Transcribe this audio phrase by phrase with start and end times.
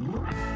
[0.00, 0.49] Bye.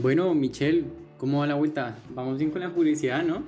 [0.00, 0.84] Bueno, Michelle,
[1.18, 1.98] ¿cómo va la vuelta?
[2.14, 3.42] Vamos bien con la publicidad, ¿no?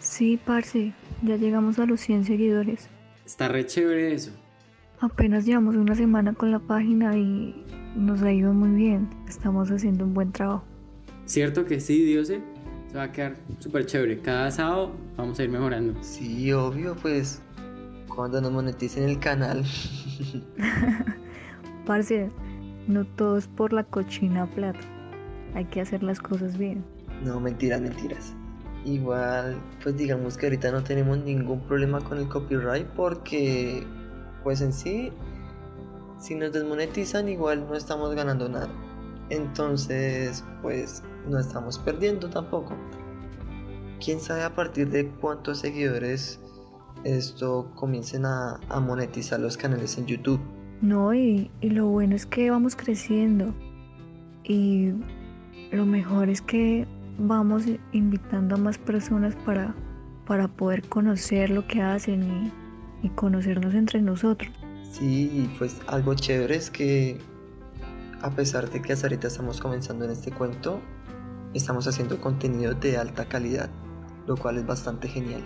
[0.00, 2.88] Sí, parce, ya llegamos a los 100 seguidores.
[3.26, 4.30] Está re chévere eso.
[5.00, 7.62] Apenas llevamos una semana con la página y
[7.94, 9.10] nos ha ido muy bien.
[9.28, 10.64] Estamos haciendo un buen trabajo.
[11.26, 12.40] ¿Cierto que sí, Diose?
[12.90, 14.20] Se va a quedar súper chévere.
[14.20, 16.02] Cada sábado vamos a ir mejorando.
[16.02, 17.42] Sí, obvio, pues
[18.08, 19.62] cuando nos moneticen el canal.
[21.86, 22.30] parce,
[22.86, 24.95] no todo es por la cochina plata
[25.56, 26.84] hay que hacer las cosas bien.
[27.24, 28.34] No, mentiras, mentiras.
[28.84, 33.84] Igual, pues digamos que ahorita no tenemos ningún problema con el copyright porque,
[34.44, 35.10] pues en sí,
[36.18, 38.68] si nos desmonetizan igual no estamos ganando nada.
[39.30, 42.76] Entonces, pues no estamos perdiendo tampoco.
[44.04, 46.38] Quién sabe a partir de cuántos seguidores
[47.02, 50.40] esto comiencen a, monetizar los canales en YouTube.
[50.82, 53.54] No, y, y lo bueno es que vamos creciendo.
[54.44, 54.92] Y
[55.72, 56.86] lo mejor es que
[57.18, 59.74] vamos invitando a más personas para,
[60.26, 62.52] para poder conocer lo que hacen
[63.02, 64.50] y, conocernos entre nosotros.
[64.90, 67.18] Sí, pues algo chévere es que
[68.20, 70.80] a pesar de que hasta ahorita estamos comenzando en este cuento,
[71.54, 73.70] estamos haciendo contenido de alta calidad,
[74.26, 75.44] lo cual es bastante genial.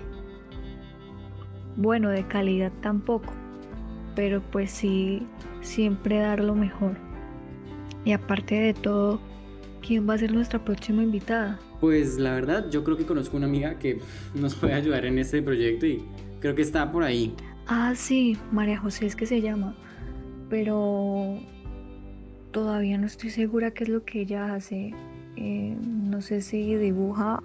[1.77, 3.35] Bueno, de calidad tampoco,
[4.15, 5.27] pero pues sí,
[5.61, 6.97] siempre dar lo mejor.
[8.07, 9.21] Y aparte de todo,
[9.87, 11.59] ¿Quién va a ser nuestra próxima invitada?
[11.81, 14.01] Pues la verdad, yo creo que conozco una amiga que
[14.35, 16.05] nos puede ayudar en este proyecto y
[16.41, 17.35] creo que está por ahí.
[17.67, 19.75] Ah, sí, María José es que se llama,
[20.49, 21.39] pero
[22.51, 24.93] todavía no estoy segura qué es lo que ella hace.
[25.37, 27.43] Eh, no sé si dibuja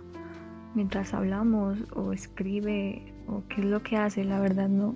[0.73, 4.95] mientras hablamos o escribe o qué es lo que hace, la verdad no.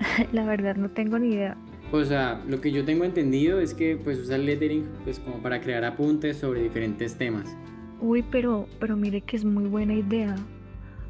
[0.32, 1.56] la verdad no tengo ni idea.
[1.92, 5.42] O sea, lo que yo tengo entendido es que pues usa el lettering pues como
[5.42, 7.56] para crear apuntes sobre diferentes temas.
[8.00, 10.36] Uy, pero, pero mire que es muy buena idea.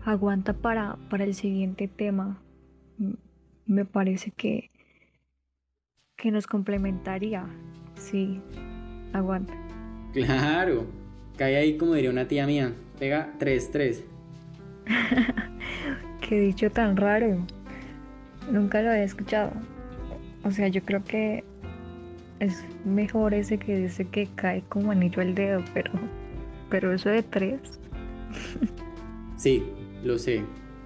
[0.04, 2.42] Aguanta para, para el siguiente tema.
[3.66, 4.70] Me parece que,
[6.16, 7.44] que nos complementaría.
[7.94, 8.40] Sí,
[9.12, 9.52] aguanta.
[10.14, 10.86] Claro.
[11.36, 12.72] Cae ahí como diría una tía mía.
[12.98, 14.02] Pega 3-3.
[16.26, 17.46] Qué dicho tan raro.
[18.50, 19.52] Nunca lo había escuchado.
[20.44, 21.44] O sea, yo creo que
[22.38, 25.92] es mejor ese que dice que cae como anillo al dedo, pero,
[26.70, 27.80] pero eso de tres.
[29.36, 29.62] sí,
[30.02, 30.42] lo sé,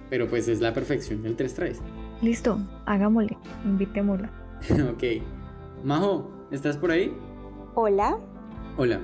[0.09, 1.77] pero pues es la perfección del 3-3.
[2.21, 4.29] Listo, hagámosle, invitémosla.
[4.91, 5.03] ok.
[5.83, 7.15] Majo, ¿estás por ahí?
[7.75, 8.17] Hola.
[8.77, 8.99] Hola.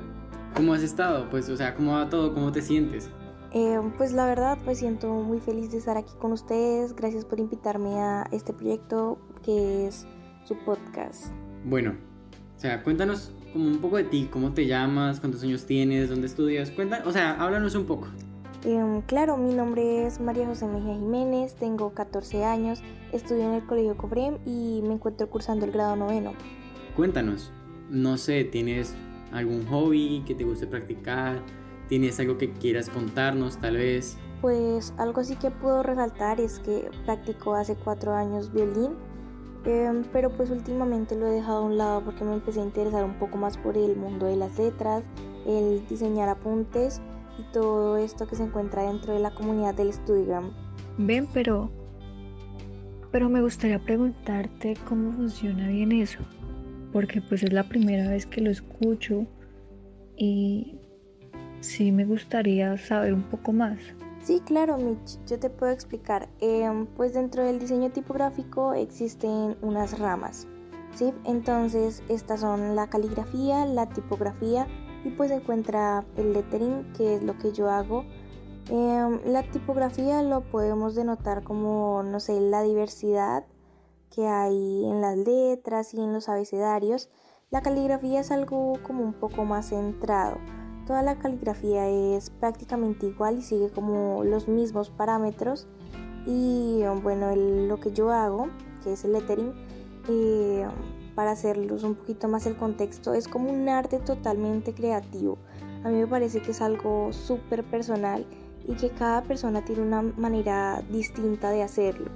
[0.55, 1.29] ¿Cómo has estado?
[1.29, 2.33] Pues, o sea, ¿cómo va todo?
[2.33, 3.09] ¿Cómo te sientes?
[3.53, 6.95] Eh, pues la verdad me siento muy feliz de estar aquí con ustedes.
[6.95, 10.07] Gracias por invitarme a este proyecto que es
[10.57, 11.27] podcast.
[11.65, 11.95] Bueno,
[12.57, 16.27] o sea, cuéntanos como un poco de ti, cómo te llamas, cuántos años tienes, dónde
[16.27, 18.07] estudias, cuenta, o sea, háblanos un poco.
[18.63, 22.81] Em, claro, mi nombre es María José Mejía Jiménez, tengo 14 años,
[23.11, 26.33] estudio en el Colegio Cobrem y me encuentro cursando el grado noveno.
[26.95, 27.51] Cuéntanos,
[27.89, 28.93] no sé, ¿tienes
[29.31, 31.41] algún hobby que te guste practicar?
[31.87, 34.17] ¿Tienes algo que quieras contarnos tal vez?
[34.41, 38.91] Pues algo así que puedo resaltar es que practico hace cuatro años violín
[39.63, 43.03] Em, pero pues últimamente lo he dejado a un lado porque me empecé a interesar
[43.03, 45.03] un poco más por el mundo de las letras,
[45.45, 47.01] el diseñar apuntes
[47.37, 50.51] y todo esto que se encuentra dentro de la comunidad del Studigram.
[50.97, 51.69] Ven, pero
[53.11, 56.19] pero me gustaría preguntarte cómo funciona bien eso,
[56.93, 59.27] porque pues es la primera vez que lo escucho
[60.15, 60.75] y
[61.59, 63.79] sí me gustaría saber un poco más.
[64.23, 66.29] Sí, claro, Mitch, yo te puedo explicar.
[66.39, 70.47] Em, pues dentro del diseño tipográfico existen unas ramas,
[70.93, 71.11] ¿sí?
[71.25, 74.67] Entonces, estas son la caligrafía, la tipografía
[75.03, 78.05] y pues se encuentra el lettering, que es lo que yo hago.
[78.69, 83.45] Em, la tipografía lo podemos denotar como, no sé, la diversidad
[84.11, 87.09] que hay en las letras y en los abecedarios.
[87.49, 90.37] La caligrafía es algo como un poco más centrado
[90.91, 95.65] Toda la caligrafía es prácticamente igual y sigue como los mismos parámetros
[96.25, 98.49] Y bueno, lo que yo hago,
[98.83, 99.53] que es el lettering,
[100.09, 100.67] eh,
[101.15, 105.37] para hacerlos un poquito más el contexto, es como un arte totalmente creativo.
[105.85, 108.25] A mí me parece que es algo súper personal
[108.67, 112.11] y que cada persona tiene una manera distinta de hacerlo.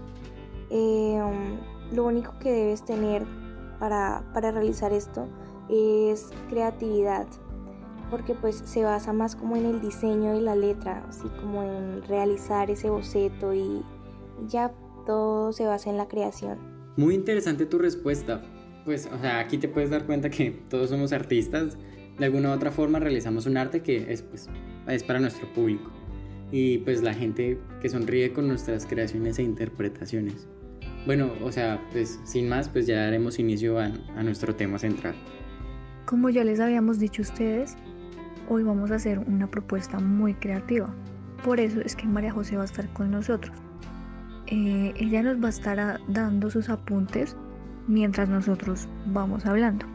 [0.70, 1.18] Eh,
[1.94, 3.26] lo único que debes tener
[3.80, 5.30] para, para realizar esto
[5.70, 7.26] es creatividad
[8.10, 12.04] porque pues se basa más como en el diseño de la letra, así como en
[12.04, 13.82] realizar ese boceto y
[14.48, 14.72] ya
[15.06, 16.58] todo se basa en la creación.
[16.98, 18.42] Muy interesante tu respuesta.
[18.86, 21.78] Pues, o sea, aquí te puedes dar cuenta que todos somos artistas.
[22.18, 24.50] De alguna u otra forma realizamos un arte que es, pues,
[24.88, 25.92] es para nuestro público.
[26.52, 30.48] Y pues la gente que sonríe con nuestras creaciones e interpretaciones.
[31.06, 35.16] Bueno, o sea, pues sin más, pues ya daremos inicio a, a nuestro tema central.
[36.06, 37.76] Como ya les habíamos dicho a ustedes,
[38.50, 40.94] hoy vamos a hacer una propuesta muy creativa.
[41.44, 43.56] Por eso es que María José va a estar con nosotros.
[44.48, 47.36] Eh, ella nos va a estar dando sus apuntes
[47.88, 49.86] mientras nosotros vamos hablando.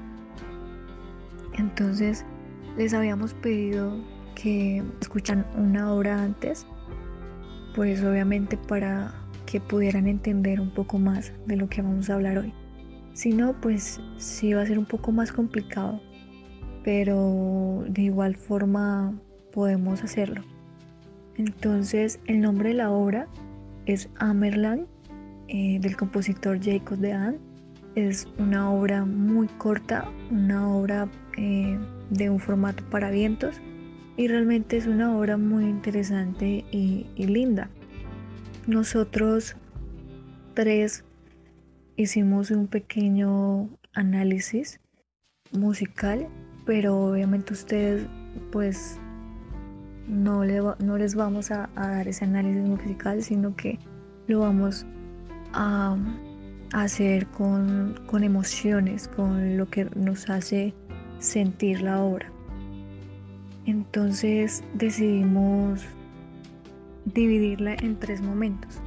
[1.54, 2.24] Entonces,
[2.76, 3.96] les habíamos pedido
[4.34, 6.66] que escuchan una hora antes,
[7.74, 9.14] pues obviamente para
[9.46, 12.52] que pudieran entender un poco más de lo que vamos a hablar hoy.
[13.12, 16.00] Si no, pues sí va a ser un poco más complicado
[16.84, 19.14] pero de igual forma
[19.52, 20.42] podemos hacerlo.
[21.36, 23.26] Entonces el nombre de la obra
[23.86, 24.86] es Amerland
[25.48, 27.38] eh, del compositor Jacob de
[27.94, 31.78] Es una obra muy corta, una obra eh,
[32.10, 33.60] de un formato para vientos
[34.16, 37.70] y realmente es una obra muy interesante y linda.
[38.66, 39.56] Nosotros
[40.54, 41.04] tres
[41.96, 44.80] hicimos un pequeño análisis
[45.52, 46.28] musical
[46.70, 48.06] pero obviamente ustedes
[48.52, 48.96] pues
[50.06, 53.76] no, les vamos a, dar ese análisis musical, sino que
[54.28, 54.86] lo vamos
[55.52, 55.96] a,
[56.72, 60.72] hacer con emociones, con lo que nos hace
[61.18, 62.30] sentir la obra.
[63.66, 65.84] Entonces decidimos
[67.04, 68.80] dividirla en tres momentos.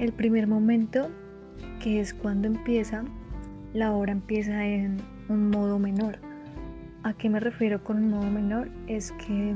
[0.00, 1.10] El primer momento,
[1.78, 3.04] que es cuando empieza,
[3.74, 4.96] la obra empieza en
[5.28, 6.16] un modo menor.
[7.02, 8.70] ¿A qué me refiero con un modo menor?
[8.86, 9.54] Es que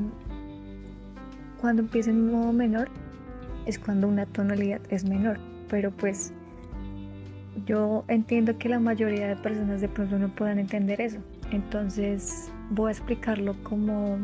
[1.63, 2.91] cuando empieza en un modo menor
[3.65, 5.39] es cuando una tonalidad es menor,
[5.71, 6.35] pero pues
[7.65, 11.21] yo entiendo que la mayoría de personas de pronto no puedan entender eso.
[11.53, 14.19] Entonces voy a explicarlo como,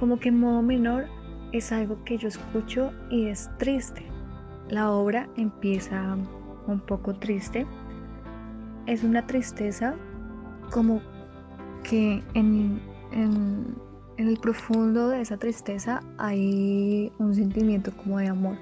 [0.00, 1.06] como que modo menor
[1.52, 4.07] es algo que yo escucho y es triste.
[4.68, 6.16] La obra empieza
[6.66, 7.66] un poco triste.
[8.86, 9.94] Es una tristeza
[10.70, 11.00] como
[11.82, 12.80] que en,
[14.18, 18.58] el profundo de esa tristeza hay un sentimiento como de amor,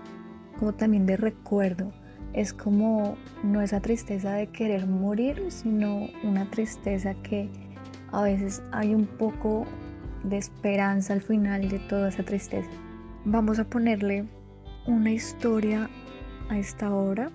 [0.59, 1.93] como también de recuerdo.
[2.35, 7.49] Es como no esa tristeza de querer morir, sino una tristeza que
[8.13, 9.65] a veces hay un poco
[10.23, 12.71] de esperanza al final de toda esa tristeza.
[13.25, 14.29] Vamos a ponerle
[14.87, 15.89] una historia
[16.49, 17.31] a esta obra.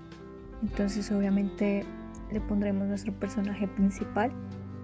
[0.62, 1.86] Entonces obviamente
[2.32, 4.32] le pondremos nuestro personaje principal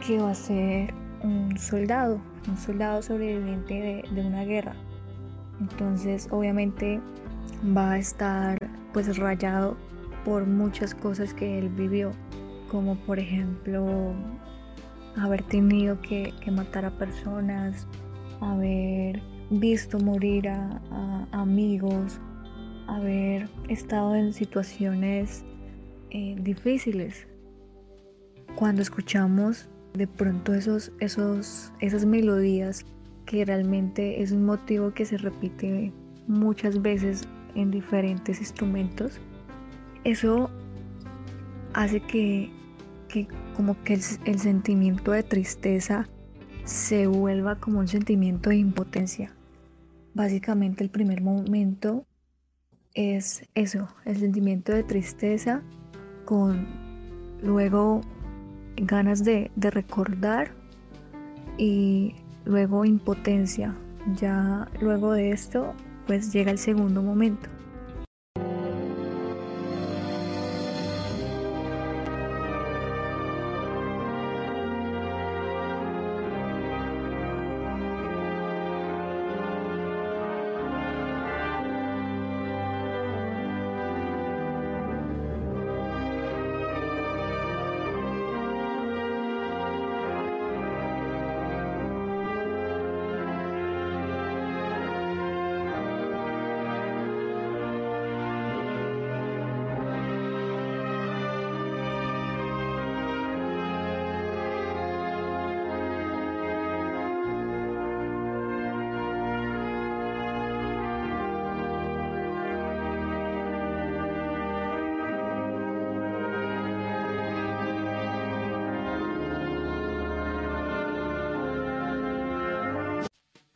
[0.06, 0.94] que va a ser
[1.24, 4.76] un soldado, un soldado sobreviviente de, una guerra.
[5.60, 7.00] Entonces obviamente
[7.76, 8.58] va a estar
[8.94, 9.78] pues rayado
[10.26, 12.12] por muchas cosas que él vivió,
[12.70, 14.14] como por ejemplo
[15.16, 17.88] haber tenido que, matar a personas,
[18.42, 20.80] haber visto morir a
[21.32, 22.20] amigos,
[22.88, 25.44] haber estado en situaciones
[26.10, 27.28] eh, difíciles.
[28.56, 32.86] Cuando escuchamos de pronto esos, esos, esas melodías
[33.26, 35.94] que realmente es un motivo que se repite
[36.28, 39.20] muchas veces en diferentes instrumentos,
[40.04, 40.50] eso
[41.74, 42.52] hace que,
[43.56, 46.08] como que el sentimiento de tristeza
[46.64, 49.34] se vuelva como un sentimiento de impotencia.
[50.14, 52.07] Básicamente el primer momento
[52.98, 55.62] es eso, el sentimiento de tristeza
[56.26, 56.68] con
[57.44, 58.02] luego
[58.76, 60.52] ganas de, de recordar
[61.60, 63.76] y luego impotencia.
[64.16, 65.74] Ya luego de esto
[66.08, 67.50] pues llega el segundo momento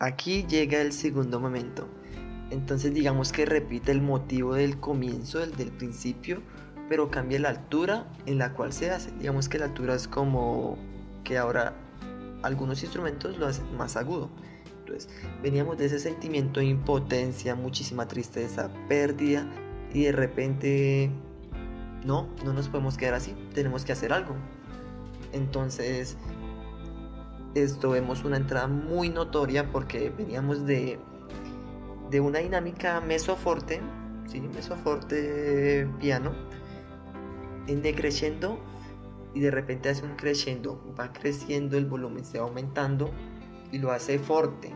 [0.01, 1.88] Aquí llega el segundo momento.
[2.50, 6.41] Entonces digamos que repite el motivo del comienzo, el del principio,
[6.89, 9.12] pero cambia la altura en la cual se hace.
[9.20, 10.79] Digamos que la altura es como
[11.24, 11.75] que ahora
[12.41, 14.31] algunos instrumentos lo hacen más agudo.
[14.79, 15.08] Entonces
[15.43, 19.46] veníamos de ese sentimiento de impotencia, muchísima tristeza, pérdida
[19.93, 21.12] y de repente
[22.03, 24.34] no, no nos podemos quedar así, tenemos que hacer algo.
[25.31, 26.17] Entonces
[27.55, 31.00] esto vemos una entrada muy notoria porque veníamos de,
[32.10, 33.81] de una dinámica mesoforte,
[34.27, 34.41] ¿sí?
[34.41, 36.34] mesoforte piano,
[37.67, 38.60] en decreciendo
[39.34, 43.12] y de repente hace un crescendo, va creciendo, el volumen se va aumentando
[43.72, 44.74] y lo hace forte.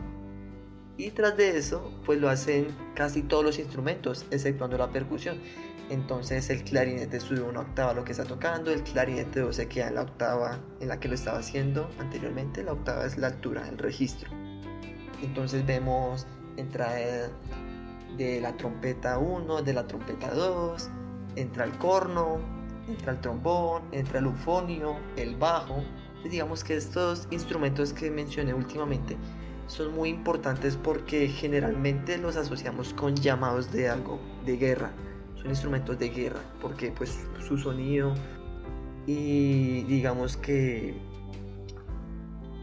[0.98, 5.38] Y tras de eso, pues lo hacen casi todos los instrumentos, exceptuando la percusión.
[5.90, 9.94] Entonces el clarinete sube una octava lo que está tocando, el clarinete se queda en
[9.94, 13.78] la octava en la que lo estaba haciendo anteriormente, la octava es la altura del
[13.78, 14.30] registro.
[15.22, 16.26] Entonces vemos
[16.56, 17.30] entrada
[18.16, 20.88] de la trompeta 1, de la trompeta 2,
[21.36, 22.40] entra el corno,
[22.88, 25.84] entra el trombón, entra el ufonio, el bajo.
[26.24, 29.16] digamos que estos instrumentos que mencioné últimamente
[29.66, 34.92] son muy importantes porque generalmente los asociamos con llamados de algo, de guerra
[35.48, 38.14] instrumentos de guerra, porque pues su sonido
[39.06, 40.96] y digamos que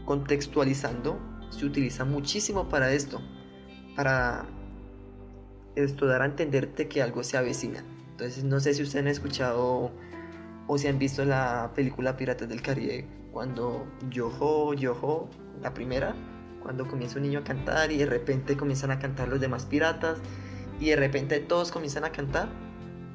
[0.04, 1.18] contextualizando
[1.50, 3.20] se utiliza muchísimo para esto,
[3.96, 4.44] para
[5.76, 7.84] esto dar a entenderte que algo se avecina.
[8.10, 9.90] Entonces no sé si ustedes han escuchado
[10.66, 15.28] o si han visto la película Piratas del Caribe cuando Yoho, Yoho,
[15.60, 16.14] la primera,
[16.64, 20.18] cuando comienza un niño a cantar y de repente comienzan a cantar los demás piratas
[20.80, 22.48] y de repente todos comienzan a cantar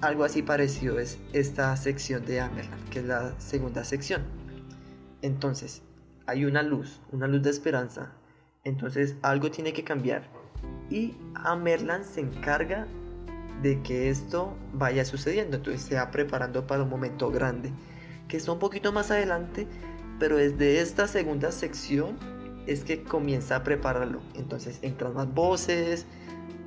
[0.01, 4.22] algo así parecido es esta sección de Amerland, que es la segunda sección.
[5.22, 5.82] Entonces,
[6.25, 8.13] hay una luz, una luz de esperanza.
[8.63, 10.24] Entonces, algo tiene que cambiar.
[10.89, 12.88] Y Amerland se encarga
[13.62, 15.58] de que esto vaya sucediendo.
[15.58, 17.74] Entonces, se va preparando para un momento grande,
[18.29, 19.68] que está un poquito más adelante,
[20.18, 22.18] pero desde esta segunda sección
[22.70, 24.20] es que comienza a prepararlo.
[24.36, 26.06] Entonces, entran más voces,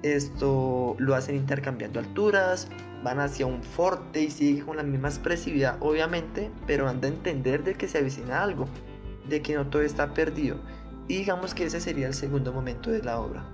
[0.03, 2.69] esto lo hacen intercambiando alturas,
[3.05, 7.63] van hacia un forte y sigue con la misma expresividad, obviamente, pero han de entender
[7.63, 8.67] de que se avecina algo,
[9.29, 10.57] de que no todo está perdido.
[11.07, 13.45] Y digamos que ese sería el segundo momento de la obra.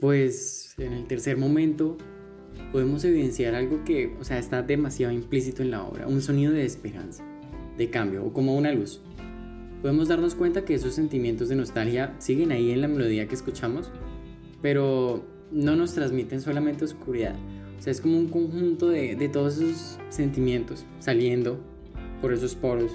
[0.00, 1.98] Pues en el tercer momento
[2.72, 6.64] podemos evidenciar algo que, o sea, está demasiado implícito en la obra, un sonido de
[6.64, 7.22] esperanza,
[7.76, 9.02] de cambio, o como una luz.
[9.82, 13.90] Podemos darnos cuenta que esos sentimientos de nostalgia siguen ahí en la melodía que escuchamos,
[14.62, 17.34] pero no nos transmiten solamente oscuridad.
[17.78, 21.60] O sea, es como un conjunto de, de todos esos sentimientos saliendo
[22.20, 22.92] por esos poros.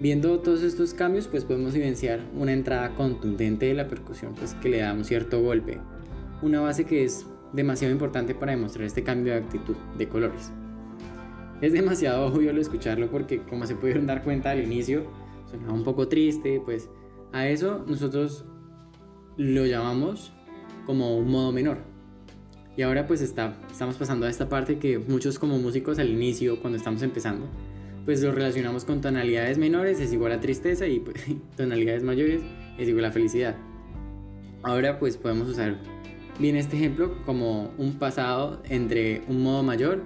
[0.00, 4.68] Viendo todos estos cambios, pues podemos evidenciar una entrada contundente de la percusión, pues que
[4.68, 5.78] le da un cierto golpe.
[6.44, 7.24] Una base que es
[7.54, 10.52] demasiado importante para demostrar este cambio de actitud de colores.
[11.62, 15.06] Es demasiado obvio lo escucharlo porque como se pudieron dar cuenta al inicio,
[15.50, 16.90] sonaba un poco triste, pues
[17.32, 18.44] a eso nosotros
[19.38, 20.34] lo llamamos
[20.84, 21.78] como un modo menor.
[22.76, 26.60] Y ahora pues está, estamos pasando a esta parte que muchos como músicos al inicio,
[26.60, 27.46] cuando estamos empezando,
[28.04, 31.24] pues lo relacionamos con tonalidades menores es igual a tristeza y pues,
[31.56, 32.42] tonalidades mayores
[32.76, 33.56] es igual a felicidad.
[34.62, 35.93] Ahora pues podemos usar
[36.38, 40.02] bien este ejemplo como un pasado entre un modo mayor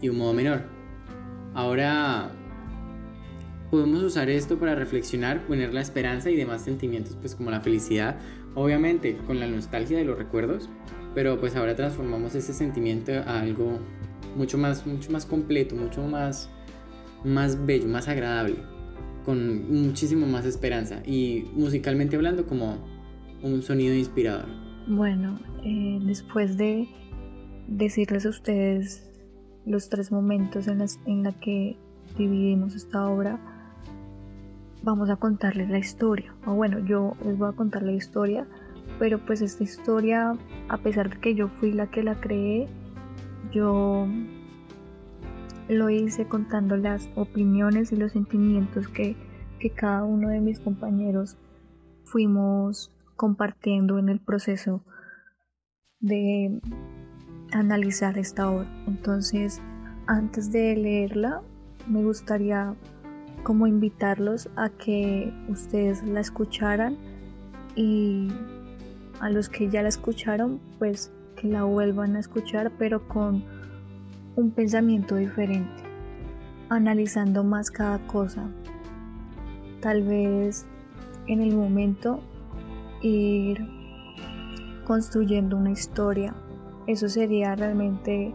[0.00, 0.62] y un modo menor.
[1.54, 2.30] Ahora
[3.70, 8.16] podemos usar esto para reflexionar, poner la esperanza y demás sentimientos pues como la felicidad,
[8.54, 10.68] obviamente con la nostalgia de los recuerdos,
[11.14, 13.78] pero pues ahora transformamos ese sentimiento a algo
[14.36, 16.50] mucho más mucho más completo, mucho más
[17.24, 18.56] más bello, más agradable,
[19.24, 22.78] con muchísimo más esperanza y musicalmente hablando como
[23.42, 24.63] un sonido inspirador.
[24.86, 26.88] Bueno, eh, después de
[27.68, 29.10] decirles a ustedes
[29.64, 31.78] los tres momentos en, los en la que
[32.18, 33.40] dividimos esta obra,
[34.82, 36.34] vamos a contarles la historia.
[36.44, 38.46] O bueno, yo les voy a contar la historia,
[38.98, 40.36] pero pues esta historia,
[40.68, 42.68] a pesar de que yo fui la que la creé,
[43.52, 44.06] yo
[45.70, 49.16] lo hice contando las opiniones y los sentimientos que,
[49.58, 51.38] que cada uno de mis compañeros
[52.04, 54.84] fuimos compartiendo en el proceso
[56.00, 56.60] de
[57.52, 58.68] analizar esta obra.
[58.86, 59.60] Entonces,
[60.06, 61.42] antes de leerla,
[61.88, 62.74] me gustaría
[63.42, 66.96] como invitarlos a que ustedes la escucharan
[67.76, 68.28] y
[69.20, 73.44] a los que ya la escucharon, pues que la vuelvan a escuchar, pero con
[74.36, 75.82] un pensamiento diferente,
[76.68, 78.48] analizando más cada cosa.
[79.80, 80.66] Tal vez
[81.26, 82.20] en el momento
[83.08, 83.66] ir
[84.84, 86.34] construyendo una historia.
[86.86, 88.34] Eso sería realmente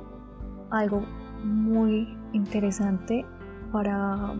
[0.71, 1.03] algo
[1.43, 3.25] muy interesante
[3.71, 4.33] para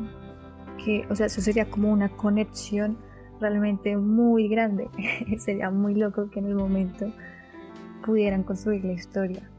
[0.84, 2.98] que, o sea, eso sería como una conexión
[3.40, 4.90] realmente muy grande.
[5.38, 7.12] sería muy loco que en el momento
[8.06, 9.50] pudieran construir la historia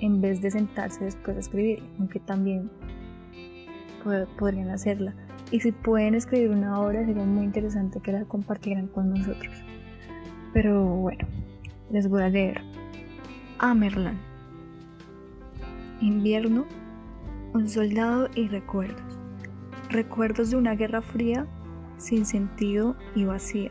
[0.00, 2.70] en vez de sentarse después a escribir, aunque también
[4.38, 5.14] podrían hacerla.
[5.50, 9.71] Y si pueden escribir una obra, sería muy interesante que la compartieran con nosotros.
[10.52, 11.26] Pero bueno,
[11.90, 12.60] les voy a leer.
[13.58, 14.18] Amerlan.
[16.00, 16.66] Invierno,
[17.54, 19.18] un soldado y recuerdos.
[19.88, 21.46] Recuerdos de una guerra fría,
[21.96, 23.70] sin sentido y vacía.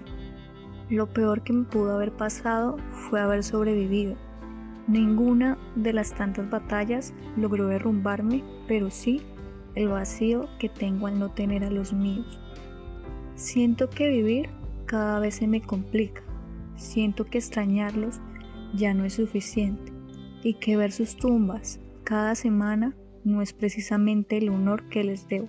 [0.90, 4.16] Lo peor que me pudo haber pasado fue haber sobrevivido.
[4.88, 9.22] Ninguna de las tantas batallas logró derrumbarme, pero sí
[9.76, 12.40] el vacío que tengo al no tener a los míos.
[13.36, 14.50] Siento que vivir
[14.86, 16.24] cada vez se me complica
[16.76, 18.20] siento que extrañarlos
[18.74, 19.92] ya no es suficiente
[20.44, 25.48] y que ver sus tumbas cada semana no es precisamente el honor que les debo.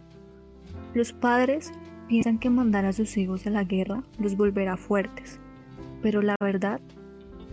[0.95, 1.73] Los padres
[2.09, 5.41] piensan que mandar a sus hijos a la guerra los volverá fuertes,
[6.03, 6.81] pero la verdad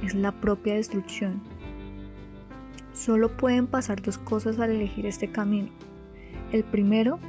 [0.03, 1.41] es la propia destrucción.
[2.93, 5.69] Solo pueden pasar dos cosas al elegir este camino.
[6.51, 7.19] El primero,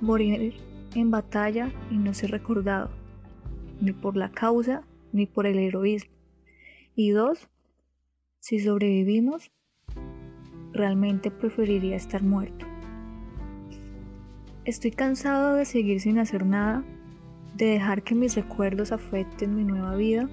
[0.00, 0.54] morir
[0.94, 2.90] en batalla y no ser recordado,
[3.80, 6.12] ni por la causa ni por el heroísmo.
[6.94, 7.48] Y dos,
[8.40, 9.50] si sobrevivimos,
[10.72, 12.66] realmente preferiría estar muerto.
[14.64, 16.84] Estoy cansado de seguir sin hacer nada,
[17.56, 20.28] de dejar que mis recuerdos afecten mi nueva vida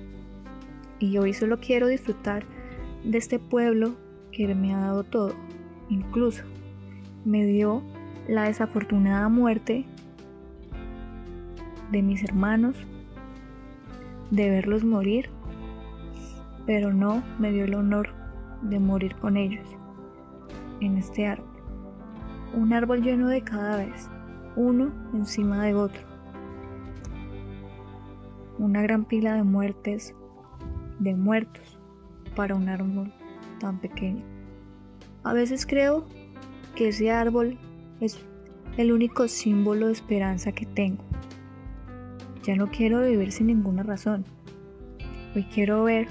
[1.00, 2.46] y hoy solo quiero disfrutar
[3.04, 3.96] de este pueblo
[4.32, 5.34] que me ha dado todo.
[5.90, 6.44] Incluso
[7.24, 7.82] me dio
[8.28, 9.86] la desafortunada muerte
[11.92, 12.76] de mis hermanos
[14.32, 15.30] de verlos morir,
[16.66, 18.10] pero no me dio el honor
[18.62, 19.68] de morir con ellos
[20.82, 21.50] en este árbol.
[22.54, 24.10] Un árbol lleno de cadáveres,
[24.56, 26.02] uno encima de otro.
[28.58, 30.16] Una gran pila de muertes,
[31.00, 31.78] de muertos,
[32.36, 33.12] para un árbol
[33.60, 34.24] tan pequeño.
[35.24, 36.06] A veces creo
[36.76, 37.58] que ese árbol
[38.00, 38.20] es
[38.78, 41.04] el único símbolo de esperanza que tengo.
[42.46, 44.24] Ya no quiero vivir sin ninguna razón.
[45.36, 46.08] Hoy quiero ver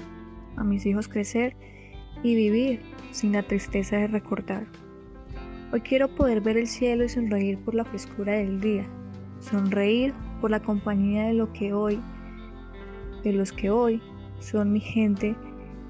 [0.57, 1.55] a mis hijos crecer
[2.23, 4.67] y vivir sin la tristeza de recordar.
[5.71, 8.85] Hoy quiero poder ver el cielo y sonreír por la frescura del día,
[9.39, 12.01] sonreír por la compañía de que hoy,
[13.23, 14.01] de los que hoy
[14.41, 15.37] son mi gente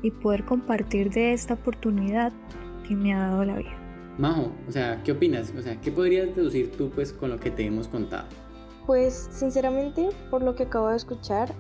[0.04, 2.32] y poder compartir de esta oportunidad
[2.88, 4.14] que me ha dado la vida.
[4.20, 5.52] Majo, o sea, ¿qué opinas?
[5.58, 8.28] O sea, ¿qué podrías deducir tú pues con lo que te hemos contado?
[8.86, 11.54] Pues sinceramente, por lo que acabo de escuchar,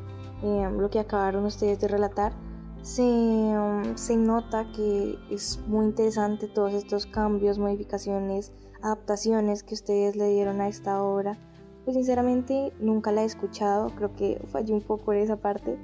[0.43, 2.33] eh, lo que acabaron ustedes de relatar,
[2.81, 10.15] se, um, se nota que es muy interesante todos estos cambios, modificaciones, adaptaciones que ustedes
[10.15, 11.35] le dieron a esta obra.
[11.83, 15.79] Pues sinceramente nunca la he escuchado, creo que fallé un poco en esa parte,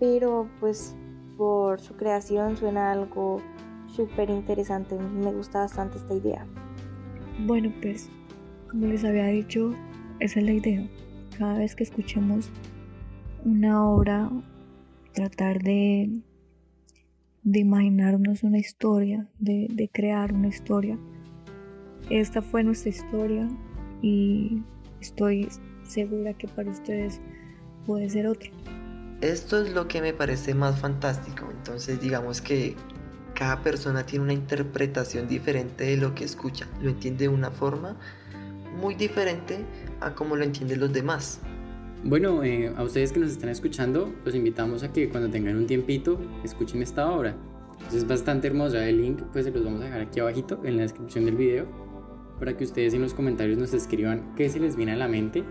[0.00, 0.96] pero pues
[1.36, 3.40] por su creación suena algo
[3.86, 6.44] súper interesante, me gusta bastante esta idea.
[7.46, 8.08] Bueno, pues
[8.68, 9.74] como les había dicho,
[10.22, 10.86] esa es la idea.
[11.36, 12.48] Cada vez que escuchemos
[13.44, 14.30] una obra,
[15.14, 16.20] tratar de,
[17.42, 20.96] de imaginarnos una historia, de, de crear una historia.
[22.08, 23.48] Esta fue nuestra historia
[24.00, 24.62] y
[25.00, 25.48] estoy
[25.82, 27.20] segura que para ustedes
[27.84, 28.50] puede ser otra.
[29.22, 31.48] Esto es lo que me parece más fantástico.
[31.50, 32.76] Entonces digamos que
[33.34, 36.68] cada persona tiene una interpretación diferente de lo que escucha.
[36.80, 37.96] Lo entiende de una forma
[38.78, 39.64] muy diferente
[40.00, 41.40] a como lo entienden los demás.
[42.04, 45.66] Bueno, eh, a ustedes que nos están escuchando, los invitamos a que cuando tengan un
[45.66, 47.36] tiempito escuchen esta obra.
[47.94, 50.82] Es bastante hermosa, el link pues se los vamos a dejar aquí abajito en la
[50.82, 51.66] descripción del video
[52.38, 55.44] para que ustedes en los comentarios nos escriban qué se les viene a la mente.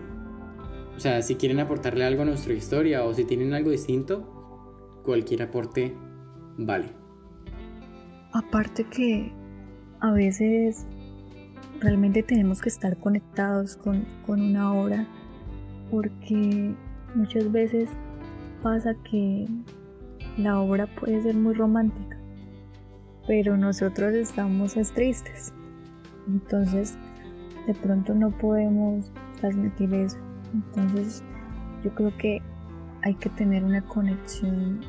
[0.94, 5.42] O sea, si quieren aportarle algo a nuestra historia o si tienen algo distinto, cualquier
[5.42, 5.94] aporte
[6.58, 6.90] vale.
[8.32, 9.32] Aparte que
[10.00, 10.86] a veces
[11.82, 15.06] realmente tenemos que estar conectados con, con una obra
[15.90, 16.74] porque
[17.14, 17.90] muchas veces
[18.62, 19.46] pasa que
[20.38, 22.16] la obra puede ser muy romántica,
[23.26, 25.52] pero nosotros estamos tristes.
[26.28, 26.96] Entonces,
[27.66, 30.16] de pronto no podemos transmitir eso.
[30.54, 31.22] Entonces,
[31.84, 32.40] yo creo que
[33.02, 34.80] hay que tener una conexión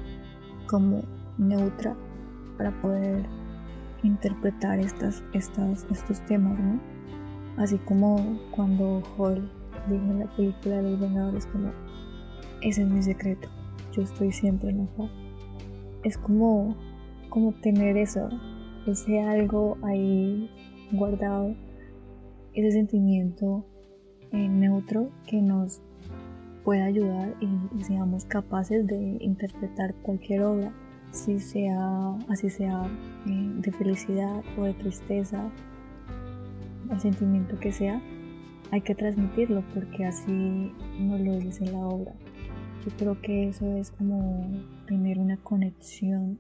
[0.67, 1.01] como
[1.38, 1.95] neutra
[2.58, 3.25] para poder
[4.04, 6.80] interpretar estas, estas, estos temas, ¿no?
[7.58, 9.50] Así como cuando Hall
[9.89, 11.72] dijo en la película de los Vengadores como,
[12.62, 13.48] ese es mi secreto,
[13.92, 15.10] yo estoy siempre enojado.
[16.04, 16.76] Es como,
[17.30, 18.30] como tener eso,
[18.88, 20.50] ese algo ahí
[20.92, 21.56] guardado,
[22.54, 23.66] ese sentimiento
[24.32, 25.82] eh, neutro que nos
[26.63, 30.74] pueda ayudar y seamos capaces de interpretar cualquier obra
[31.13, 32.86] si sea, así sea
[33.28, 35.49] eh, de felicidad o de tristeza,
[36.91, 38.02] el sentimiento que sea,
[38.71, 42.13] hay que transmitirlo porque así nos lo dice la obra.
[42.84, 44.52] Yo creo que eso es como
[44.88, 46.39] tener una conexión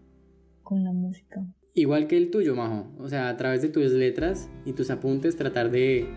[0.63, 1.45] con la música.
[1.75, 2.87] Igual que el tuyo, Majo.
[2.97, 6.07] O sea, a través de tus letras y tus apuntes tratar de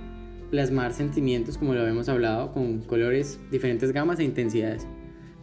[0.50, 4.86] plasmar sentimientos como lo habíamos hablado, con colores, diferentes gamas e intensidades.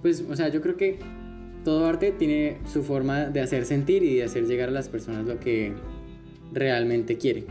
[0.01, 0.99] Pues, o sea, yo creo que
[1.63, 5.25] todo arte tiene su forma de hacer sentir y de hacer llegar a las personas
[5.25, 5.73] lo que
[6.51, 7.45] realmente quiere.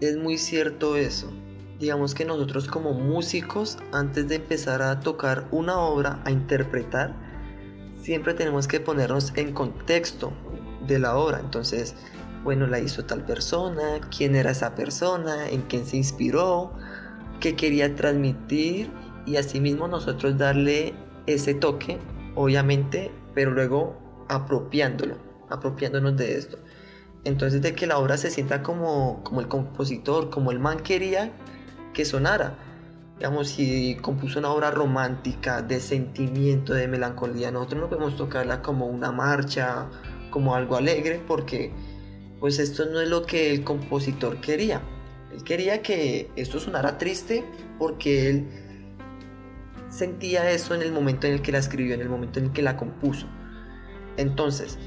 [0.00, 1.32] Es muy cierto eso.
[1.78, 7.14] Digamos que nosotros como músicos, antes de empezar a tocar una obra, a interpretar,
[8.00, 10.32] siempre tenemos que ponernos en contexto
[10.86, 11.40] de la obra.
[11.40, 11.94] Entonces,
[12.44, 16.72] bueno, la hizo tal persona, quién era esa persona, en quién se inspiró,
[17.40, 18.90] qué quería transmitir
[19.26, 20.94] y asimismo nosotros darle
[21.26, 21.98] ese toque,
[22.34, 23.96] obviamente pero luego
[24.28, 25.16] apropiándolo,
[25.48, 26.58] apropiándonos de esto.
[27.24, 31.32] Entonces de que la obra se sienta como, como el compositor, como el man quería
[31.94, 32.58] que sonara.
[33.18, 38.86] Digamos, si compuso una obra romántica, de sentimiento, de melancolía, nosotros no podemos tocarla como
[38.86, 39.86] una marcha,
[40.30, 41.72] como algo alegre, porque
[42.40, 44.82] pues esto no es lo que el compositor quería.
[45.32, 47.44] Él quería que esto sonara triste
[47.78, 48.48] porque él
[49.92, 52.52] sentía eso en el momento en el que la escribió, en el momento en el
[52.52, 53.26] que la compuso.
[54.16, 54.78] Entonces,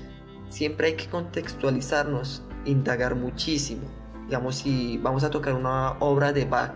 [0.50, 3.84] siempre hay que contextualizarnos, indagar muchísimo.
[4.26, 6.74] Digamos, si vamos a tocar una obra de Bach,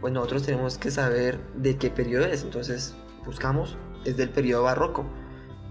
[0.00, 2.44] pues nosotros tenemos que saber de qué periodo es.
[2.44, 5.04] Entonces, buscamos, es del periodo barroco.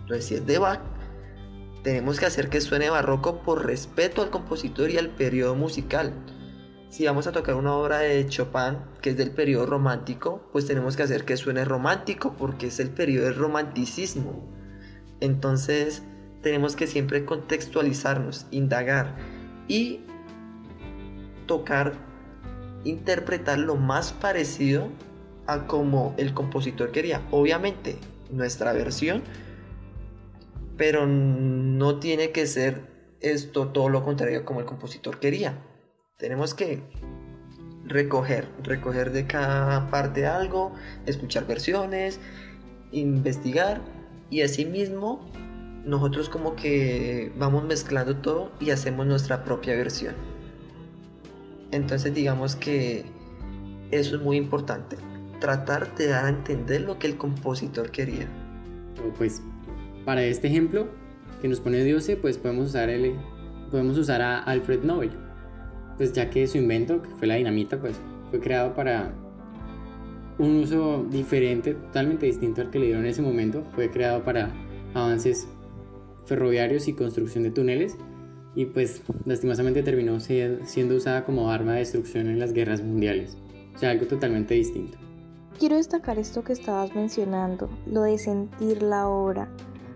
[0.02, 0.82] Entonces, si es de Bach,
[1.84, 6.12] tenemos que hacer que suene barroco por respeto al compositor y al periodo musical
[6.96, 10.96] si vamos a tocar una obra de Chopin que es del periodo romántico, pues tenemos
[10.96, 14.48] que hacer que suene romántico porque es el periodo del romanticismo.
[15.20, 16.04] Entonces
[16.42, 19.14] tenemos que siempre contextualizarnos, indagar
[19.68, 20.06] y
[21.48, 21.96] tocar,
[22.86, 24.88] interpretar lo más parecido
[25.48, 27.22] a como el compositor quería.
[27.30, 27.98] Obviamente
[28.32, 29.22] nuestra versión
[30.78, 32.84] pero no tiene que ser
[33.20, 35.75] esto todo lo contrario como el compositor quería.
[36.18, 36.82] Tenemos que
[37.84, 40.74] recoger, recoger de cada parte algo,
[41.06, 42.22] escuchar versiones,
[42.94, 43.82] investigar
[44.30, 45.30] y asimismo
[45.84, 50.16] nosotros como que vamos mezclando todo y hacemos nuestra propia versión.
[51.72, 53.04] Entonces digamos que
[53.92, 54.96] eso es muy importante,
[55.42, 58.30] tratar de dar a entender lo que el compositor quería.
[59.18, 59.42] Pues
[60.06, 60.88] para este ejemplo
[61.42, 63.18] que nos pone Diose, pues podemos usar, el,
[63.70, 65.25] podemos usar a Alfred Nobel,
[65.98, 69.14] pues ya que su invento, que fue la dinamita, pues fue creado para
[70.38, 74.52] un uso diferente, totalmente distinto al que le dieron en ese momento, fue creado para
[74.94, 75.48] avances
[76.26, 77.96] ferroviarios y construcción de túneles
[78.56, 83.38] y pues lastimosamente terminó siendo usada como arma de destrucción en las guerras mundiales.
[83.76, 84.98] O sea, algo totalmente distinto.
[85.60, 89.50] Quiero destacar esto que estabas mencionando, lo de sentir la obra,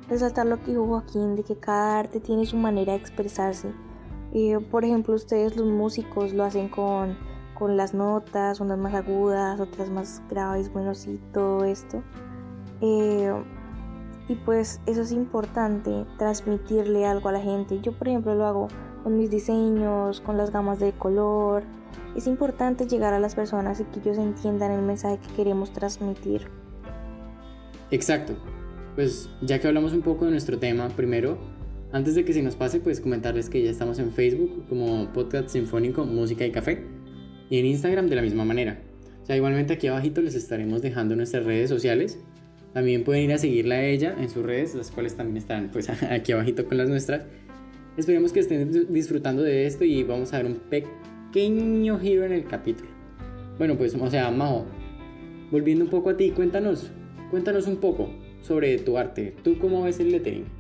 [0.10, 3.70] resaltar lo que dijo Joaquín, de que cada arte tiene su manera de expresarse.
[4.34, 7.18] Eh, por ejemplo, ustedes los músicos lo hacen con,
[7.56, 12.04] con las notas, unas más agudas, otras más graves, bueno, sí, todo esto.
[12.82, 13.34] Eh,
[14.28, 17.82] y pues eso es importante, transmitirle algo a la gente.
[17.82, 18.68] Yo por ejemplo lo hago
[19.04, 21.64] con mis diseños, con las gamas de color.
[22.16, 26.48] Es importante llegar a las personas y que ellos entiendan el mensaje que queremos transmitir.
[27.90, 28.36] Exacto.
[28.94, 31.40] Pues ya que hablamos un poco de nuestro tema, primero,
[31.92, 35.50] antes de que se nos pase, pues comentarles que ya estamos en Facebook como Podcast
[35.50, 36.84] Sinfónico Música y Café
[37.50, 38.82] y en Instagram de la misma manera.
[39.24, 42.20] O sea, igualmente aquí abajito les estaremos dejando nuestras redes sociales
[42.74, 45.90] también pueden ir a seguirla a ella en sus redes, las cuales también están pues
[46.12, 47.26] aquí abajito con las nuestras.
[47.98, 52.46] Esperemos que estén disfrutando de esto y vamos a ver un pequeño giro en el
[52.46, 52.90] capítulo.
[53.58, 54.66] Bueno, pues o sea, Majo,
[55.52, 56.92] volviendo un poco a ti, cuéntanos,
[57.30, 58.10] cuéntanos un poco
[58.42, 59.36] sobre tu arte.
[59.44, 60.59] ¿Tú cómo ves el lettering?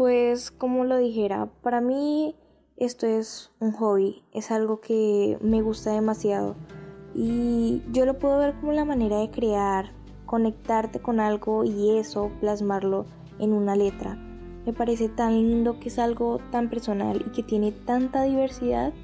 [0.00, 2.34] Pues como lo dijera, para mí
[2.78, 6.56] esto es un hobby, es algo que me gusta demasiado
[7.14, 9.92] y yo lo puedo ver como la manera de crear,
[10.24, 13.04] conectarte con algo y eso plasmarlo
[13.38, 14.14] en una letra.
[14.64, 18.94] Me parece tan lindo que es algo tan personal y que tiene tanta diversidad,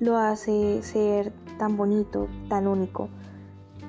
[0.00, 3.10] lo hace ser tan bonito, tan único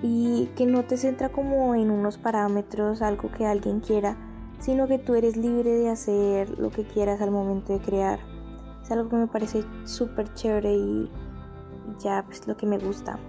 [0.03, 4.26] y que no te centra como en unos parámetros, algo que alguien quiera,
[4.59, 8.19] sino que tú eres libre de hacer lo que quieras al momento de crear.
[8.81, 11.09] Es algo que me parece súper chévere y
[11.99, 13.19] ya pues lo que me gusta.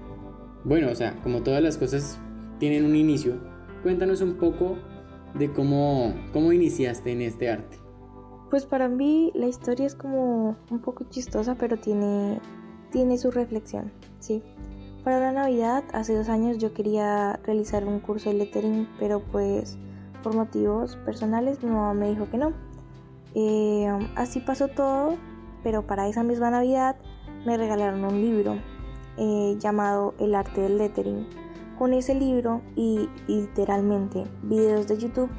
[0.65, 2.19] Bueno, o sea, como todas las cosas
[2.59, 3.37] tienen un inicio,
[3.83, 4.77] cuéntanos un poco
[5.35, 7.79] de cómo, cómo iniciaste en este arte.
[8.51, 12.41] Pues para mí la historia es como un poco chistosa, pero tiene,
[12.91, 14.43] tiene su reflexión, ¿sí?
[15.05, 19.79] Para la Navidad, hace dos años yo quería realizar un curso de lettering, pero pues
[20.23, 22.53] por motivos personales mi mamá me dijo que no.
[23.35, 25.17] Eh, así pasó todo,
[25.63, 26.97] pero para esa misma Navidad
[27.47, 28.57] me regalaron un libro
[29.17, 31.27] eh, llamado El arte del lettering
[31.79, 35.31] con ese libro y literalmente videos de YouTube,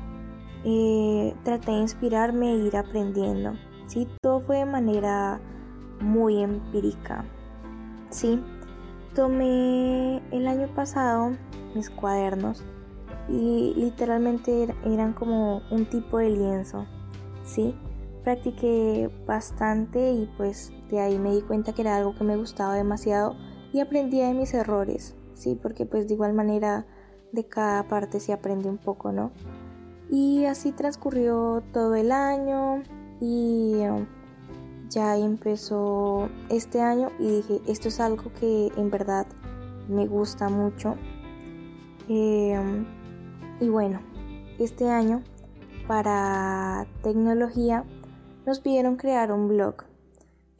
[0.64, 3.54] eh, traté de inspirarme e ir aprendiendo.
[3.88, 4.08] ¿sí?
[4.22, 5.42] Todo fue de manera
[6.00, 7.26] muy empírica.
[8.10, 8.42] ¿sí?
[9.14, 11.32] Tomé el año pasado
[11.76, 12.64] mis cuadernos
[13.30, 16.86] y literalmente eran como un tipo de lienzo.
[17.44, 17.76] ¿sí?
[18.24, 22.74] Practiqué bastante y pues de ahí me di cuenta que era algo que me gustaba
[22.74, 23.36] demasiado
[23.72, 25.16] y aprendí de mis errores.
[25.34, 25.58] ¿sí?
[25.62, 26.86] Porque pues de igual manera
[27.32, 29.32] de cada parte se aprende un poco, ¿no?
[30.10, 32.82] Y así transcurrió todo el año
[33.22, 34.08] y um,
[34.90, 39.28] ya empezó este año y dije, esto es algo que en verdad
[39.88, 40.96] me gusta mucho.
[42.08, 42.86] Em,
[43.60, 44.00] y bueno,
[44.58, 45.24] este año
[45.88, 47.84] para tecnología
[48.46, 49.84] nos pidieron crear un blog.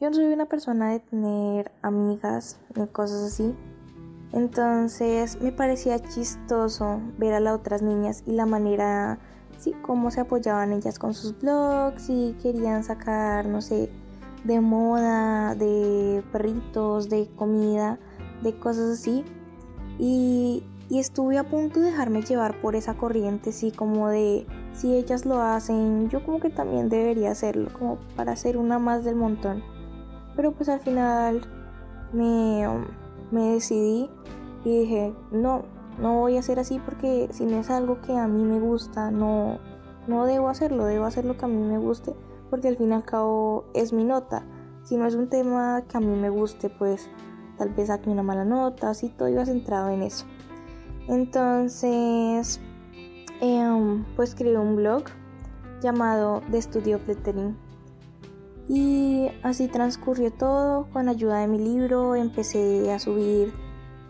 [0.00, 3.54] Yo no soy una persona de tener amigas ni cosas así,
[4.32, 9.18] entonces me parecía chistoso ver a las otras niñas y la manera,
[9.58, 13.90] sí, cómo se apoyaban ellas con sus blogs y querían sacar, no sé,
[14.44, 17.98] de moda, de perritos, de comida,
[18.42, 19.24] de cosas así.
[19.98, 24.94] Y, y estuve a punto de dejarme llevar por esa corriente, sí, como de si
[24.94, 29.14] ellas lo hacen, yo como que también debería hacerlo, como para ser una más del
[29.14, 29.62] montón.
[30.36, 31.42] Pero pues al final
[32.12, 32.66] me
[33.30, 34.10] me decidí
[34.64, 35.62] y dije, no,
[36.00, 39.10] no voy a hacer así porque si no es algo que a mí me gusta,
[39.10, 39.58] no,
[40.06, 42.14] no debo hacerlo, debo hacer lo que a mí me guste
[42.50, 44.44] porque al fin y al cabo es mi nota.
[44.82, 47.08] Si no es un tema que a mí me guste, pues
[47.56, 50.26] tal vez saque una mala nota, así todo iba centrado en eso.
[51.08, 52.60] Entonces,
[53.40, 55.04] em, pues creé un blog
[55.82, 57.56] llamado The Studio Lettering.
[58.68, 63.52] Y así transcurrió todo, con ayuda de mi libro empecé a subir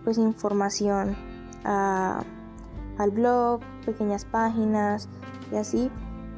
[0.05, 1.16] pues información
[1.64, 5.09] al blog, pequeñas páginas
[5.50, 5.90] y así.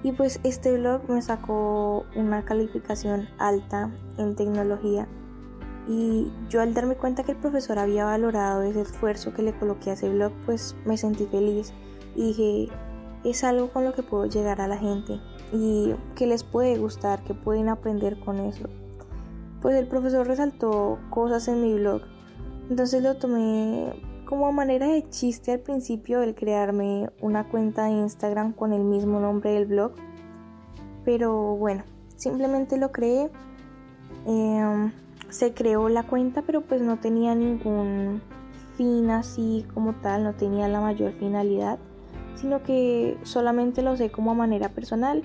[0.05, 5.09] Y pues este blog me sacó una calificación alta en tecnología.
[5.89, 9.91] Y yo al darme cuenta que el profesor había valorado ese esfuerzo que le coloqué
[9.91, 11.73] a ese blog, pues me sentí feliz.
[12.15, 12.69] Y dije,
[13.25, 15.21] es algo con lo que puedo llegar a la gente
[15.53, 18.69] y que les puede gustar, que pueden aprender con eso.
[19.61, 22.03] Pues el profesor resaltó cosas en mi blog.
[22.69, 23.93] Entonces lo tomé
[24.25, 29.21] como manera de chiste al principio el crearme una cuenta de Instagram con el mismo
[29.21, 29.93] nombre del blog.
[31.05, 31.85] Pero bueno,
[32.17, 33.31] simplemente lo creé.
[34.27, 34.93] Em,
[35.33, 38.21] se creó la cuenta, pero pues no tenía ningún
[38.77, 41.79] fin así como tal, no tenía la mayor finalidad,
[42.35, 45.23] sino que solamente lo usé como manera personal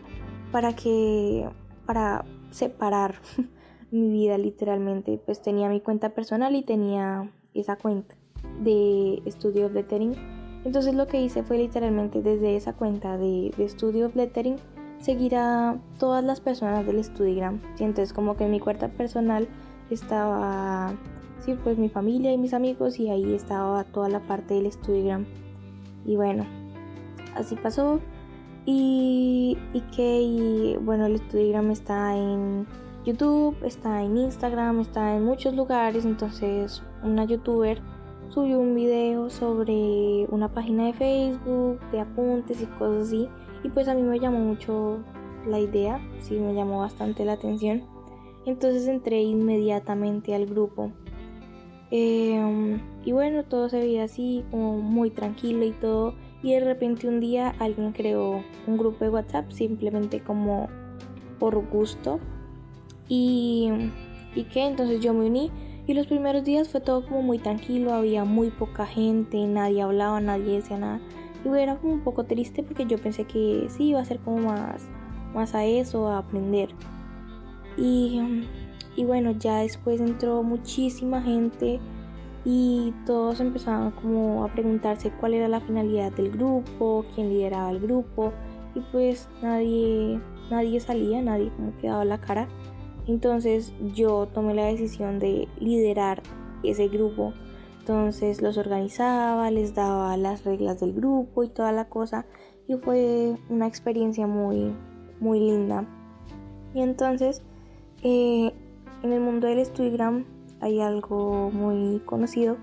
[0.54, 1.50] para que
[1.86, 3.16] para separar
[3.92, 8.16] mi vida literalmente, pues tenía mi cuenta personal y tenía esa cuenta
[8.62, 10.16] de Studio of Lettering.
[10.64, 14.56] Entonces lo que hice fue literalmente desde esa cuenta de, de Studio of Lettering
[15.00, 17.62] seguir a todas las personas del Studigram.
[17.78, 19.50] Y entonces como que mi cuenta personal
[19.94, 20.94] estaba,
[21.40, 25.26] sí, pues mi familia y mis amigos y ahí estaba toda la parte del Studigram.
[26.06, 26.46] Y bueno,
[27.36, 28.00] así pasó.
[28.66, 32.68] Y, y que, bueno, el Studigram está en
[33.06, 36.06] YouTube, está en Instagram, está en muchos lugares.
[36.06, 37.82] Entonces una youtuber
[38.30, 43.30] subió un video sobre una página de Facebook, de apuntes y cosas así.
[43.64, 45.00] Y pues a mí me llamó mucho
[45.48, 47.97] la idea, sí, me llamó bastante la atención.
[48.48, 50.94] Entonces entré inmediatamente al grupo.
[51.92, 56.16] Em, y bueno, todo se veía así, como muy tranquilo y todo.
[56.42, 60.70] Y de repente un día alguien creó un grupo de WhatsApp simplemente como
[61.40, 62.22] por gusto.
[63.10, 63.70] Y,
[64.34, 65.52] y que entonces yo me uní
[65.86, 70.22] y los primeros días fue todo como muy tranquilo, había muy poca gente, nadie hablaba,
[70.22, 71.02] nadie decía nada.
[71.44, 74.38] Y era como un poco triste porque yo pensé que sí iba a ser como
[74.38, 74.88] más,
[75.34, 76.70] más a eso, a aprender.
[77.78, 78.46] Y,
[78.96, 81.80] y bueno, ya después entró muchísima gente
[82.44, 87.80] y todos empezaban como a preguntarse cuál era la finalidad del grupo, quién lideraba el
[87.80, 88.34] grupo
[88.74, 92.48] y pues nadie, nadie salía, nadie como que daba la cara.
[93.08, 96.22] Entonces yo tomé la decisión de liderar
[96.64, 97.34] ese grupo.
[97.80, 102.26] Entonces los organizaba, les daba las reglas del grupo y toda la cosa.
[102.68, 104.76] Y fue una experiencia muy,
[105.20, 105.86] muy linda.
[106.74, 107.44] Y entonces
[108.04, 108.54] eh,
[109.04, 110.26] en el mundo del Studigram
[110.60, 112.58] hay algo muy conocido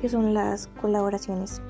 [0.00, 1.60] que son las colaboraciones.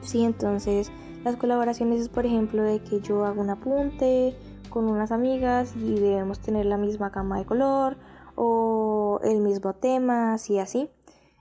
[0.00, 0.90] Sí, entonces
[1.24, 4.36] las colaboraciones es por ejemplo de que yo hago un apunte,
[4.76, 7.96] con unas amigas y debemos tener la misma cama de color
[8.34, 10.90] o el mismo tema, así así.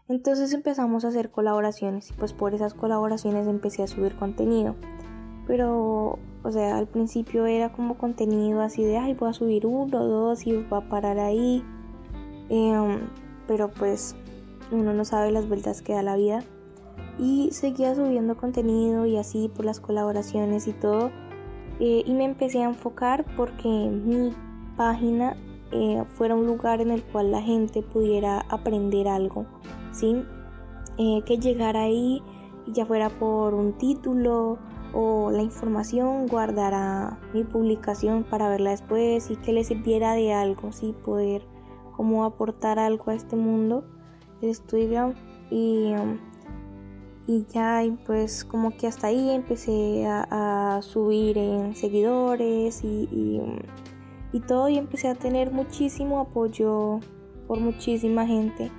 [0.07, 4.75] Entonces empezamos a hacer colaboraciones y pues por esas colaboraciones empecé a subir contenido.
[5.47, 10.05] Pero, o sea, al principio era como contenido así de, ay, voy a subir uno,
[10.05, 11.63] dos y va a parar ahí.
[12.49, 12.99] Em,
[13.47, 14.15] pero pues
[14.71, 16.43] uno no sabe las vueltas que da la vida.
[17.17, 21.09] Y seguía subiendo contenido y así por las colaboraciones y todo.
[21.79, 24.31] Eh, y me empecé a enfocar porque mi
[24.77, 25.35] página
[25.71, 29.47] eh, fuera un lugar en el cual la gente pudiera aprender algo,
[29.91, 30.23] ¿sí?
[30.99, 32.21] Eh, que llegara ahí
[32.67, 34.59] ya fuera por un título
[34.95, 40.71] o la información, guardara mi publicación para verla después y que le sirviera de algo,
[40.71, 40.95] ¿sí?
[41.03, 41.45] Poder
[41.95, 43.83] como aportar algo a este mundo
[44.41, 45.13] de Instagram
[45.51, 46.17] y um,
[47.27, 53.09] y ya pues como que hasta ahí empecé a, subir en seguidores y,
[54.31, 56.99] y, todo y empecé a tener muchísimo apoyo
[57.47, 58.71] por muchísima gente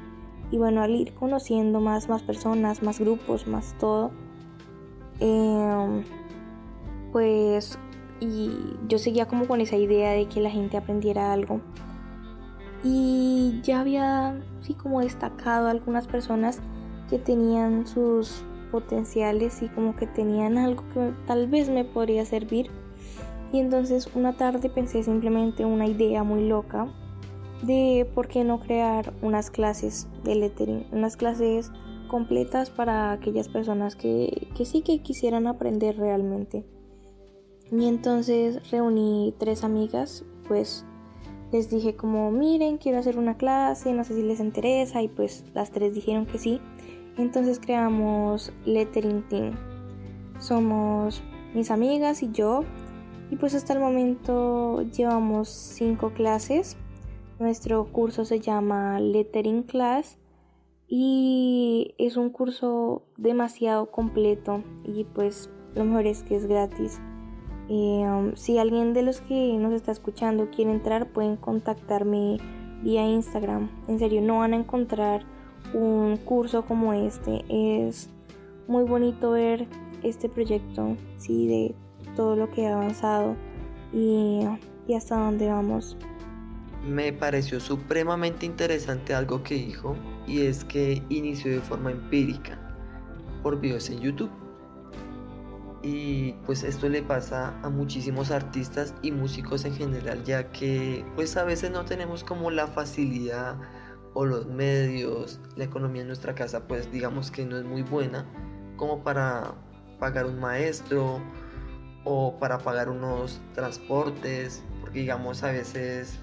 [0.50, 4.12] y bueno al ir conociendo más más personas más grupos más todo
[5.20, 6.04] em,
[7.12, 7.78] pues
[8.20, 8.50] y
[8.88, 11.60] yo seguía como con esa idea de que la gente aprendiera algo
[12.82, 16.60] y ya había sí como destacado algunas personas
[17.10, 22.70] que tenían sus potenciales y como que tenían algo que tal vez me podría servir.
[23.52, 26.86] Y entonces una tarde pensé simplemente una idea muy loca
[27.62, 31.72] de por qué no crear unas clases de lettering, unas clases
[32.07, 36.64] completas para aquellas personas que, que sí que quisieran aprender realmente.
[37.70, 40.84] Y entonces reuní tres amigas, pues
[41.52, 45.44] les dije como miren quiero hacer una clase, no sé si les interesa y pues
[45.54, 46.61] las tres dijeron que sí.
[47.16, 49.54] Entonces creamos Lettering Team.
[50.38, 51.22] Somos
[51.54, 52.61] mis amigas y yo
[53.30, 56.76] Y pues hasta el momento llevamos cinco clases.
[57.40, 60.18] Nuestro curso se llama Lettering Class
[60.89, 67.01] y es un curso demasiado completo y pues lo mejor es que es gratis.
[67.68, 72.39] Eh, um, si alguien de los que nos está escuchando quiere entrar pueden contactarme
[72.82, 73.70] vía Instagram.
[73.89, 75.24] En serio, no van a encontrar
[75.74, 77.45] un curso como este.
[77.49, 78.09] Es
[78.68, 79.66] muy bonito ver
[80.03, 81.74] este proyecto, sí, de
[82.14, 83.34] todo lo que ha avanzado
[83.93, 84.41] y,
[84.87, 85.97] y hasta dónde vamos.
[86.87, 92.59] Me pareció supremamente interesante algo que dijo y es que inició de forma empírica
[93.43, 94.30] por videos en YouTube.
[95.82, 101.37] Y pues esto le pasa a muchísimos artistas y músicos en general, ya que pues
[101.37, 103.57] a veces no tenemos como la facilidad
[104.14, 108.24] o los medios, la economía en nuestra casa pues digamos que no es muy buena
[108.76, 109.55] como para
[109.99, 111.20] pagar un maestro
[112.05, 116.20] o para pagar unos transportes, porque digamos a veces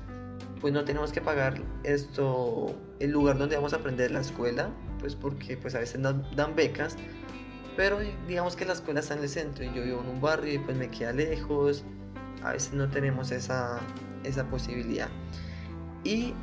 [0.63, 5.13] pues no tenemos que pagar esto, el lugar donde vamos a aprender la escuela, pues
[5.13, 6.95] porque pues a veces dan becas,
[7.75, 7.99] pero
[8.29, 10.59] digamos que la escuela está en el centro y yo vivo en un barrio y
[10.59, 11.83] pues me queda lejos,
[12.41, 13.81] a veces no tenemos esa,
[14.23, 15.09] esa posibilidad.
[16.05, 16.33] Y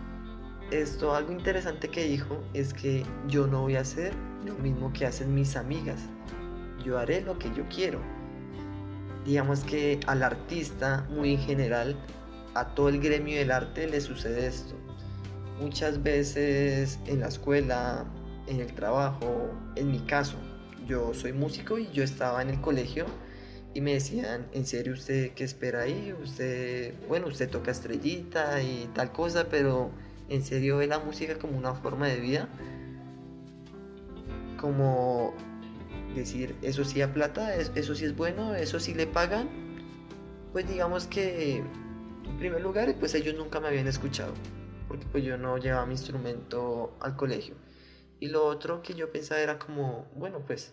[0.71, 4.12] esto, algo interesante que dijo es que yo no voy a hacer
[4.45, 5.99] lo mismo que hacen mis amigas,
[6.85, 8.01] yo haré lo que yo quiero.
[9.25, 11.97] Digamos que al artista, muy en general,
[12.55, 14.74] a todo el gremio del arte le sucede esto.
[15.61, 18.07] Muchas veces en la escuela,
[18.46, 20.36] en el trabajo, en mi caso,
[20.86, 23.07] yo soy músico y yo estaba en el colegio
[23.72, 26.12] y me decían, ¿en serio usted qué espera ahí?
[26.20, 29.92] Usted, bueno, usted toca estrellita y tal cosa, pero
[30.28, 32.48] ¿en serio ve la música como una forma de vida?
[34.59, 35.34] Como
[36.14, 39.48] decir, eso sí a plata, eso sí es bueno, eso sí le pagan.
[40.53, 41.62] Pues digamos que
[42.31, 44.33] en primer lugar, pues ellos nunca me habían escuchado,
[44.89, 47.55] porque pues yo no llevaba mi instrumento al colegio.
[48.20, 50.72] Y lo otro que yo pensaba era como, bueno, pues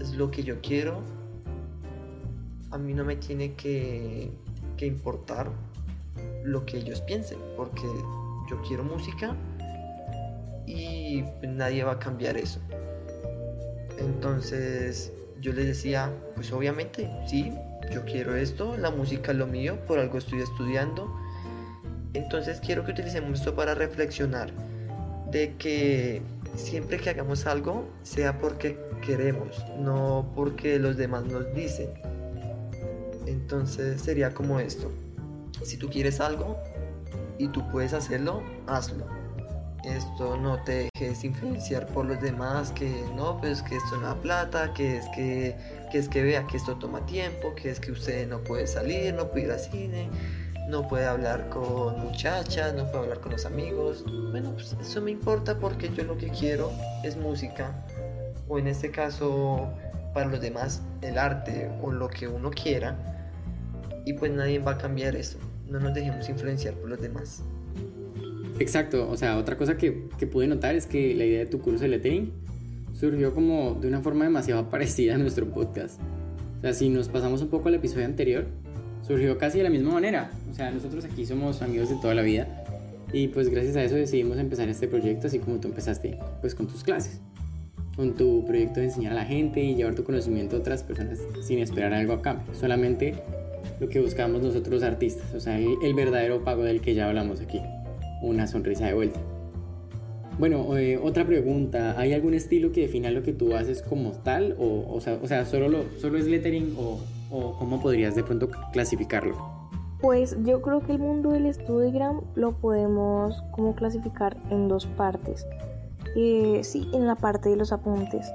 [0.00, 1.02] es lo que yo quiero.
[2.70, 4.30] A mí no me tiene que,
[4.76, 5.50] que importar
[6.44, 7.86] lo que ellos piensen, porque
[8.50, 9.36] yo quiero música
[10.66, 12.60] y pues, nadie va a cambiar eso.
[13.98, 17.52] Entonces yo les decía, pues obviamente, sí,
[17.90, 21.14] yo quiero esto, la música es lo mío, por algo estoy estudiando.
[22.14, 24.50] Entonces quiero que utilicemos esto para reflexionar
[25.30, 26.22] de que
[26.54, 31.90] siempre que hagamos algo sea porque queremos, no porque los demás nos dicen.
[33.26, 34.90] Entonces sería como esto.
[35.62, 36.56] Si tú quieres algo
[37.38, 39.06] y tú puedes hacerlo, hazlo.
[39.84, 44.14] Esto no te dejes influenciar por los demás, que no, pues que esto no da
[44.16, 45.56] plata, que es que
[45.96, 49.14] que es que vea que esto toma tiempo, que es que usted no puede salir,
[49.14, 50.10] no puede ir al cine,
[50.68, 54.04] no puede hablar con muchachas, no puede hablar con los amigos.
[54.30, 56.70] Bueno, pues eso me importa porque yo lo que quiero
[57.02, 57.82] es música,
[58.46, 59.72] o en este caso,
[60.12, 62.94] para los demás, el arte o lo que uno quiera,
[64.04, 65.38] y pues nadie va a cambiar eso.
[65.66, 67.42] No nos dejemos influenciar por los demás.
[68.58, 71.58] Exacto, o sea, otra cosa que, que pude notar es que la idea de tu
[71.62, 72.45] curso de lettering
[72.98, 76.00] surgió como de una forma demasiado parecida a nuestro podcast.
[76.58, 78.46] O sea, si nos pasamos un poco al episodio anterior,
[79.06, 80.30] surgió casi de la misma manera.
[80.50, 82.64] O sea, nosotros aquí somos amigos de toda la vida
[83.12, 86.66] y pues gracias a eso decidimos empezar este proyecto así como tú empezaste, pues con
[86.66, 87.20] tus clases,
[87.94, 91.20] con tu proyecto de enseñar a la gente y llevar tu conocimiento a otras personas
[91.42, 92.54] sin esperar algo a cambio.
[92.54, 93.14] Solamente
[93.78, 97.40] lo que buscamos nosotros artistas, o sea, el, el verdadero pago del que ya hablamos
[97.40, 97.60] aquí,
[98.22, 99.20] una sonrisa de vuelta.
[100.38, 104.54] Bueno, eh, otra pregunta, ¿hay algún estilo que defina lo que tú haces como tal?
[104.58, 108.22] O, o, sea, o sea, ¿solo, lo, ¿solo es lettering o, o cómo podrías de
[108.22, 109.34] pronto clasificarlo?
[110.00, 115.46] Pues yo creo que el mundo del Studigram lo podemos como clasificar en dos partes.
[116.14, 118.30] Eh, sí, en la parte de los apuntes.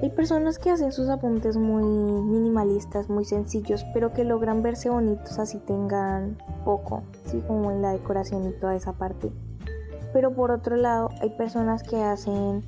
[0.00, 5.38] Hay personas que hacen sus apuntes muy minimalistas, muy sencillos, pero que logran verse bonitos
[5.38, 9.30] así tengan poco, sí, como en la decoración y toda esa parte.
[10.12, 12.62] Pero por otro lado, hay personas que hacen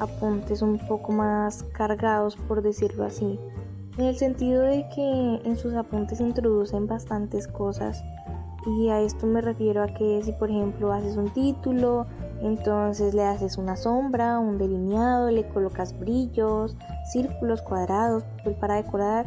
[0.00, 3.38] apuntes un poco más cargados, por decirlo así.
[3.98, 8.02] En el sentido de que en sus apuntes introducen bastantes cosas.
[8.66, 12.06] Y a esto me refiero a que si por ejemplo haces un título,
[12.42, 16.76] entonces le haces una sombra, un delineado, le colocas brillos,
[17.12, 18.24] círculos, cuadrados,
[18.60, 19.26] para decorar.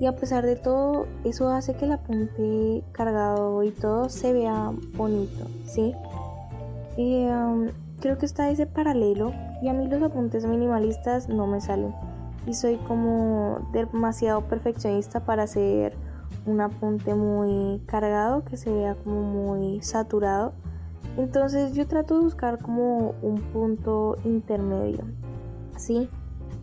[0.00, 4.72] Y a pesar de todo, eso hace que el apunte cargado y todo se vea
[4.94, 5.94] bonito, ¿sí?
[6.96, 7.68] Um,
[8.00, 9.32] creo que está ese paralelo
[9.62, 11.94] y a mí los apuntes minimalistas no me salen.
[12.46, 15.96] Y soy como demasiado perfeccionista para hacer
[16.44, 20.52] un apunte muy cargado, que se vea como muy saturado.
[21.16, 25.04] Entonces yo trato de buscar como un punto intermedio,
[25.76, 26.08] ¿sí?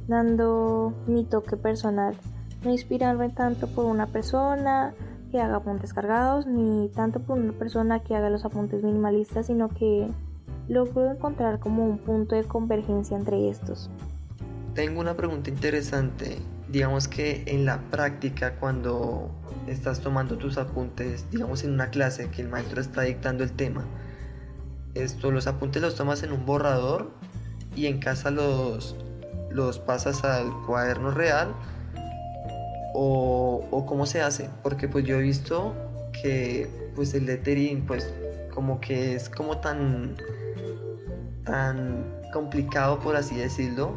[0.07, 2.15] Dando mi toque personal,
[2.63, 4.93] no inspirarme tanto por una persona
[5.29, 9.69] que haga apuntes cargados, ni tanto por una persona que haga los apuntes minimalistas, sino
[9.69, 10.07] que
[10.67, 13.89] logro encontrar como un punto de convergencia entre estos.
[14.73, 16.37] Tengo una pregunta interesante.
[16.69, 19.31] Digamos que en la práctica, cuando
[19.67, 23.85] estás tomando tus apuntes, digamos en una clase que el maestro está dictando el tema,
[24.93, 27.11] esto, los apuntes los tomas en un borrador
[27.75, 28.95] y en casa los,
[29.49, 31.53] los pasas al cuaderno real
[32.93, 35.73] o, cómo se hace, porque pues yo he visto
[36.21, 38.11] que pues el lettering pues
[38.53, 40.17] como que es como tan
[41.45, 43.93] tan complicado por así decirlo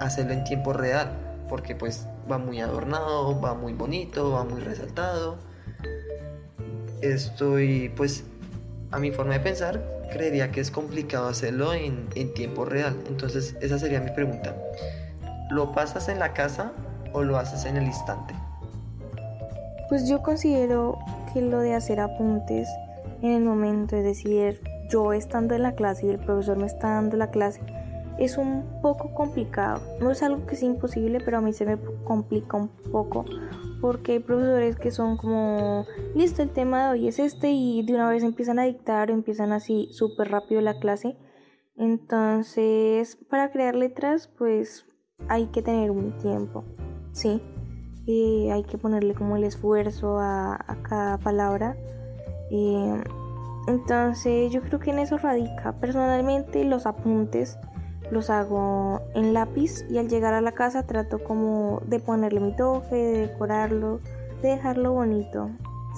[0.00, 1.10] hacerlo en tiempo real
[1.48, 5.38] porque pues va muy adornado va muy bonito va muy resaltado.
[7.00, 8.24] Estoy pues
[8.90, 12.96] a mi forma de pensar creería que es complicado hacerlo en, en tiempo real.
[13.08, 14.54] Entonces esa sería mi pregunta.
[15.50, 16.72] ¿lo pasas en la casa
[17.12, 18.34] o lo haces en el instante?
[19.88, 20.98] Pues yo considero
[21.32, 22.68] que lo de hacer apuntes
[23.22, 26.94] en el momento, es decir, yo estando en la clase y el profesor me está
[26.94, 27.60] dando la clase,
[28.18, 29.80] es un poco complicado.
[30.00, 33.24] No es algo que sea imposible, pero a mí se me complica un poco
[33.80, 37.94] porque hay profesores que son como, listo, el tema de hoy es este y de
[37.94, 41.16] una vez empiezan a dictar o empiezan así súper rápido la clase.
[41.76, 44.86] Entonces, para crear letras, pues
[45.28, 46.64] hay que tener un tiempo.
[47.12, 47.40] ¿Sí?
[48.06, 51.76] Y hay que ponerle como el esfuerzo a, cada palabra.
[53.68, 55.72] entonces yo creo que en eso radica.
[55.80, 57.58] Personalmente los apuntes
[58.10, 62.54] los hago en lápiz y al llegar a la casa trato como de ponerle mi
[62.56, 64.00] toque, de decorarlo,
[64.42, 65.50] de dejarlo bonito,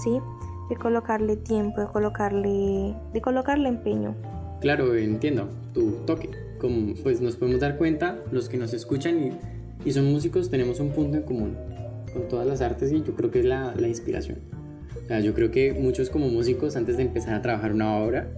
[0.02, 0.20] ¿sí?
[0.68, 4.14] De colocarle tiempo, de colocarle, de colocarle empeño.
[4.60, 6.30] Claro, entiendo tu toque.
[6.60, 9.32] Como pues nos podemos dar cuenta, los que nos escuchan y
[9.84, 11.56] y son músicos, tenemos un punto en común
[12.12, 14.38] con todas las artes y yo creo que es la, la inspiración.
[15.02, 18.28] O sea, yo creo que muchos como músicos antes de empezar a trabajar una obra,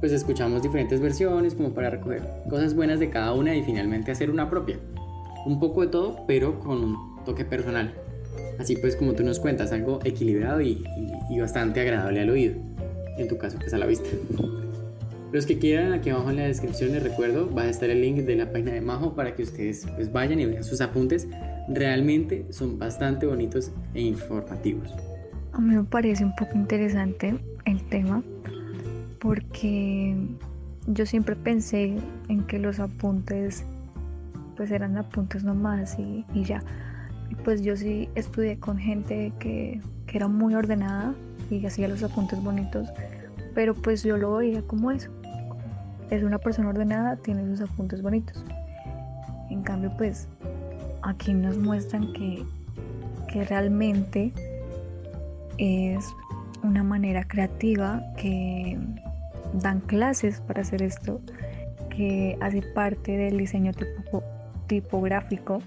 [0.00, 4.30] pues escuchamos diferentes versiones como para recoger cosas buenas de cada una y finalmente hacer
[4.30, 4.78] una propia.
[5.46, 7.94] Un poco de todo, pero con un toque personal.
[8.58, 12.54] Así pues como tú nos cuentas, algo equilibrado y, y, y bastante agradable al oído.
[13.18, 14.08] En tu caso, pues a la vista.
[15.32, 18.18] Los que quieran, aquí abajo en la descripción les recuerdo, va a estar el link
[18.18, 21.26] de la página de Majo para que ustedes pues, vayan y vean sus apuntes.
[21.68, 24.92] Realmente son bastante bonitos e informativos.
[25.52, 28.22] A mí me parece un poco interesante el tema
[29.20, 30.14] porque
[30.86, 31.96] yo siempre pensé
[32.28, 33.64] en que los apuntes
[34.58, 36.62] pues eran apuntes nomás y, y ya.
[37.30, 41.14] Y pues yo sí estudié con gente que, que era muy ordenada
[41.50, 42.88] y hacía los apuntes bonitos,
[43.54, 45.10] pero pues yo lo veía como eso,
[46.12, 48.44] es una persona ordenada, tiene sus apuntes bonitos.
[49.48, 50.28] En cambio, pues
[51.00, 52.44] aquí nos muestran que,
[53.28, 54.30] que realmente
[55.56, 56.06] es
[56.62, 58.78] una manera creativa que
[59.54, 61.20] dan clases para hacer esto,
[61.88, 63.72] que hace parte del diseño
[64.66, 65.62] tipográfico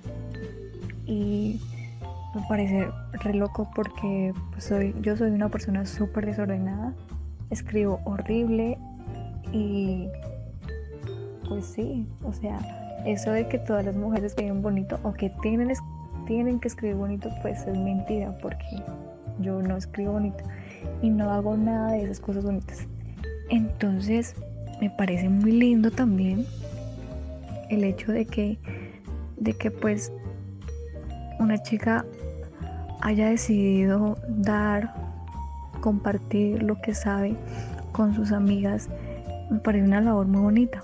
[1.07, 1.59] y
[2.35, 6.93] me parece re loco porque pues, soy, yo soy una persona súper desordenada,
[7.49, 8.77] escribo horrible
[9.51, 10.07] y
[11.47, 12.59] pues sí, o sea,
[13.05, 15.71] eso de que todas las mujeres escriben bonito o que tienen,
[16.25, 18.65] tienen que escribir bonito, pues es mentira, porque
[19.39, 20.43] yo no escribo bonito
[21.01, 22.87] y no hago nada de esas cosas bonitas.
[23.49, 24.35] Entonces,
[24.81, 26.45] me parece muy lindo también
[27.69, 28.57] el hecho de que,
[29.37, 30.11] de que pues
[31.39, 32.05] una chica
[33.01, 34.93] haya decidido dar,
[35.81, 37.35] compartir lo que sabe
[37.91, 38.89] con sus amigas,
[39.51, 40.81] me parece una labor muy bonita.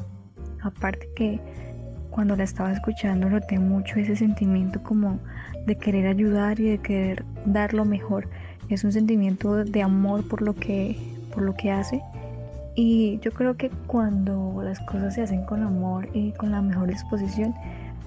[0.62, 1.40] Aparte que
[2.12, 5.20] cuando la estaba escuchando noté mucho ese sentimiento como
[5.66, 8.30] de querer ayudar y de querer dar lo mejor.
[8.70, 10.98] Es un sentimiento de amor por lo que,
[11.34, 12.02] por lo que hace.
[12.76, 16.90] Y yo creo que cuando las cosas se hacen con amor y con la mejor
[16.90, 17.54] disposición,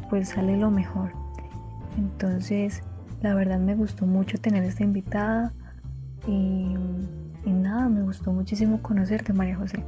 [0.08, 1.10] pues sale lo mejor.
[1.98, 2.82] Entonces,
[3.22, 5.52] la verdad me gustó mucho tener esta invitada
[6.26, 6.74] y,
[7.44, 9.84] y nada, me gustó muchísimo conocerte, María José.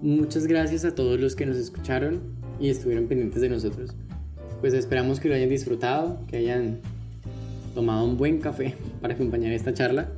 [0.00, 2.20] Muchas gracias a todos los que nos escucharon
[2.60, 3.96] y estuvieron pendientes de nosotros.
[4.60, 6.78] Pues esperamos que lo hayan disfrutado, que hayan
[7.74, 10.08] tomado un buen café para acompañar esta charla.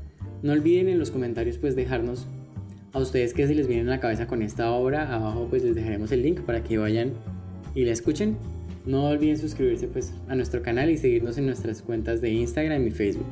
[0.42, 2.26] No olviden en los comentarios pues dejarnos
[2.92, 5.14] a ustedes que se les viene a la cabeza con esta obra.
[5.14, 7.12] Abajo pues les dejaremos el link para que vayan
[7.74, 8.36] y la escuchen.
[8.84, 12.90] No olviden suscribirse pues a nuestro canal y seguirnos en nuestras cuentas de Instagram y
[12.90, 13.26] Facebook.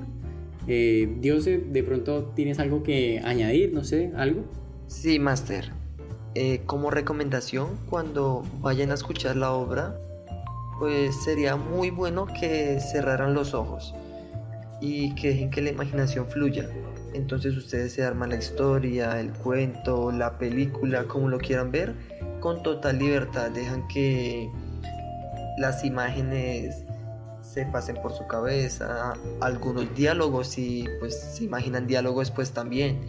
[0.67, 4.45] Eh, Dios, de pronto tienes algo que añadir, no sé, algo.
[4.87, 5.78] Sí, Master.
[6.41, 9.99] Eh, como recomendación, cuando vayan a escuchar la obra,
[10.79, 13.93] pues sería muy bueno que cerraran los ojos
[14.81, 16.71] y que dejen que la imaginación fluya.
[17.13, 21.97] Entonces ustedes se arman la historia, el cuento, la película, como lo quieran ver,
[22.39, 23.51] con total libertad.
[23.51, 24.49] Dejan que
[25.59, 26.85] las imágenes
[27.43, 33.01] se pasen por su cabeza, algunos diálogos y pues se imaginan diálogos pues también.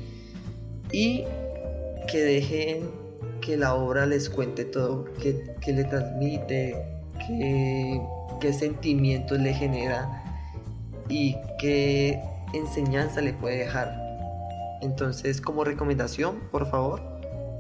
[0.91, 1.25] Y
[2.11, 2.98] que dejen
[3.41, 6.75] que la obra les cuente todo, que, le transmite,
[7.27, 8.01] que,
[8.39, 10.23] qué sentimientos le genera
[11.09, 12.21] y qué
[12.53, 13.93] enseñanza le puede dejar.
[14.81, 17.01] Entonces, como recomendación, por favor,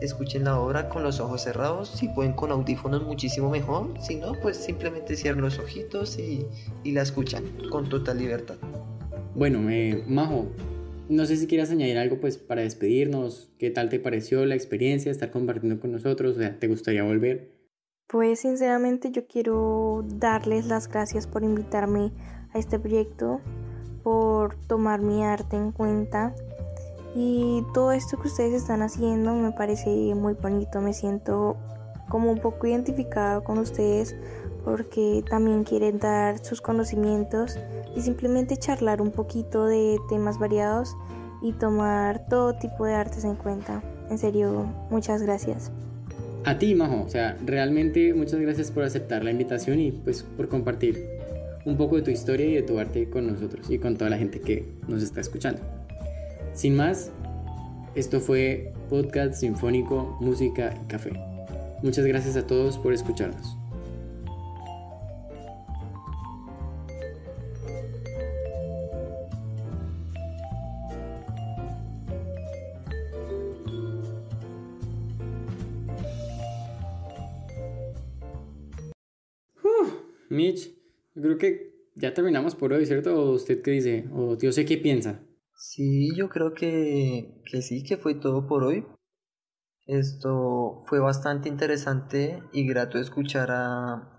[0.01, 1.89] escuchen la obra con los ojos cerrados.
[1.89, 3.93] Si pueden con audífonos, muchísimo mejor.
[3.99, 6.45] Si no, pues simplemente cierren los ojitos y,
[6.85, 8.55] la escuchan con total libertad.
[9.35, 10.47] Bueno, eh, Majo,
[11.09, 13.51] no sé si quieras añadir algo pues para despedirnos.
[13.57, 16.37] ¿Qué tal te pareció la experiencia, estar compartiendo con nosotros?
[16.37, 17.51] O sea, ¿te gustaría volver?
[18.07, 22.11] Pues sinceramente yo quiero darles las gracias por invitarme
[22.53, 23.41] a este proyecto,
[24.03, 26.33] por tomar mi arte en cuenta
[27.15, 31.57] y todo esto que ustedes están haciendo me parece muy bonito, me siento
[32.07, 34.15] como un poco identificada con ustedes
[34.63, 37.57] porque también quieren dar sus conocimientos
[37.95, 40.95] y simplemente charlar un poquito de temas variados
[41.41, 43.81] y tomar todo tipo de artes en cuenta.
[44.09, 45.71] En serio, muchas gracias.
[46.45, 50.47] A ti, Majo, o sea, realmente muchas gracias por aceptar la invitación y pues por
[50.47, 51.05] compartir
[51.65, 54.17] un poco de tu historia y de tu arte con nosotros y con toda la
[54.17, 55.61] gente que nos está escuchando.
[56.53, 57.11] Sin más,
[57.95, 61.11] esto fue Podcast Sinfónico, Música y Café.
[61.83, 63.58] Muchas gracias a todos por escucharnos.
[80.39, 80.71] Mitch,
[81.13, 83.13] creo que ya terminamos por hoy, ¿cierto?
[83.13, 84.05] ¿O usted qué dice?
[84.13, 85.19] ¿O yo sé qué piensa?
[85.53, 88.85] Sí, yo creo que, que sí, que fue todo por hoy.
[89.85, 94.17] Esto fue bastante interesante y grato escuchar a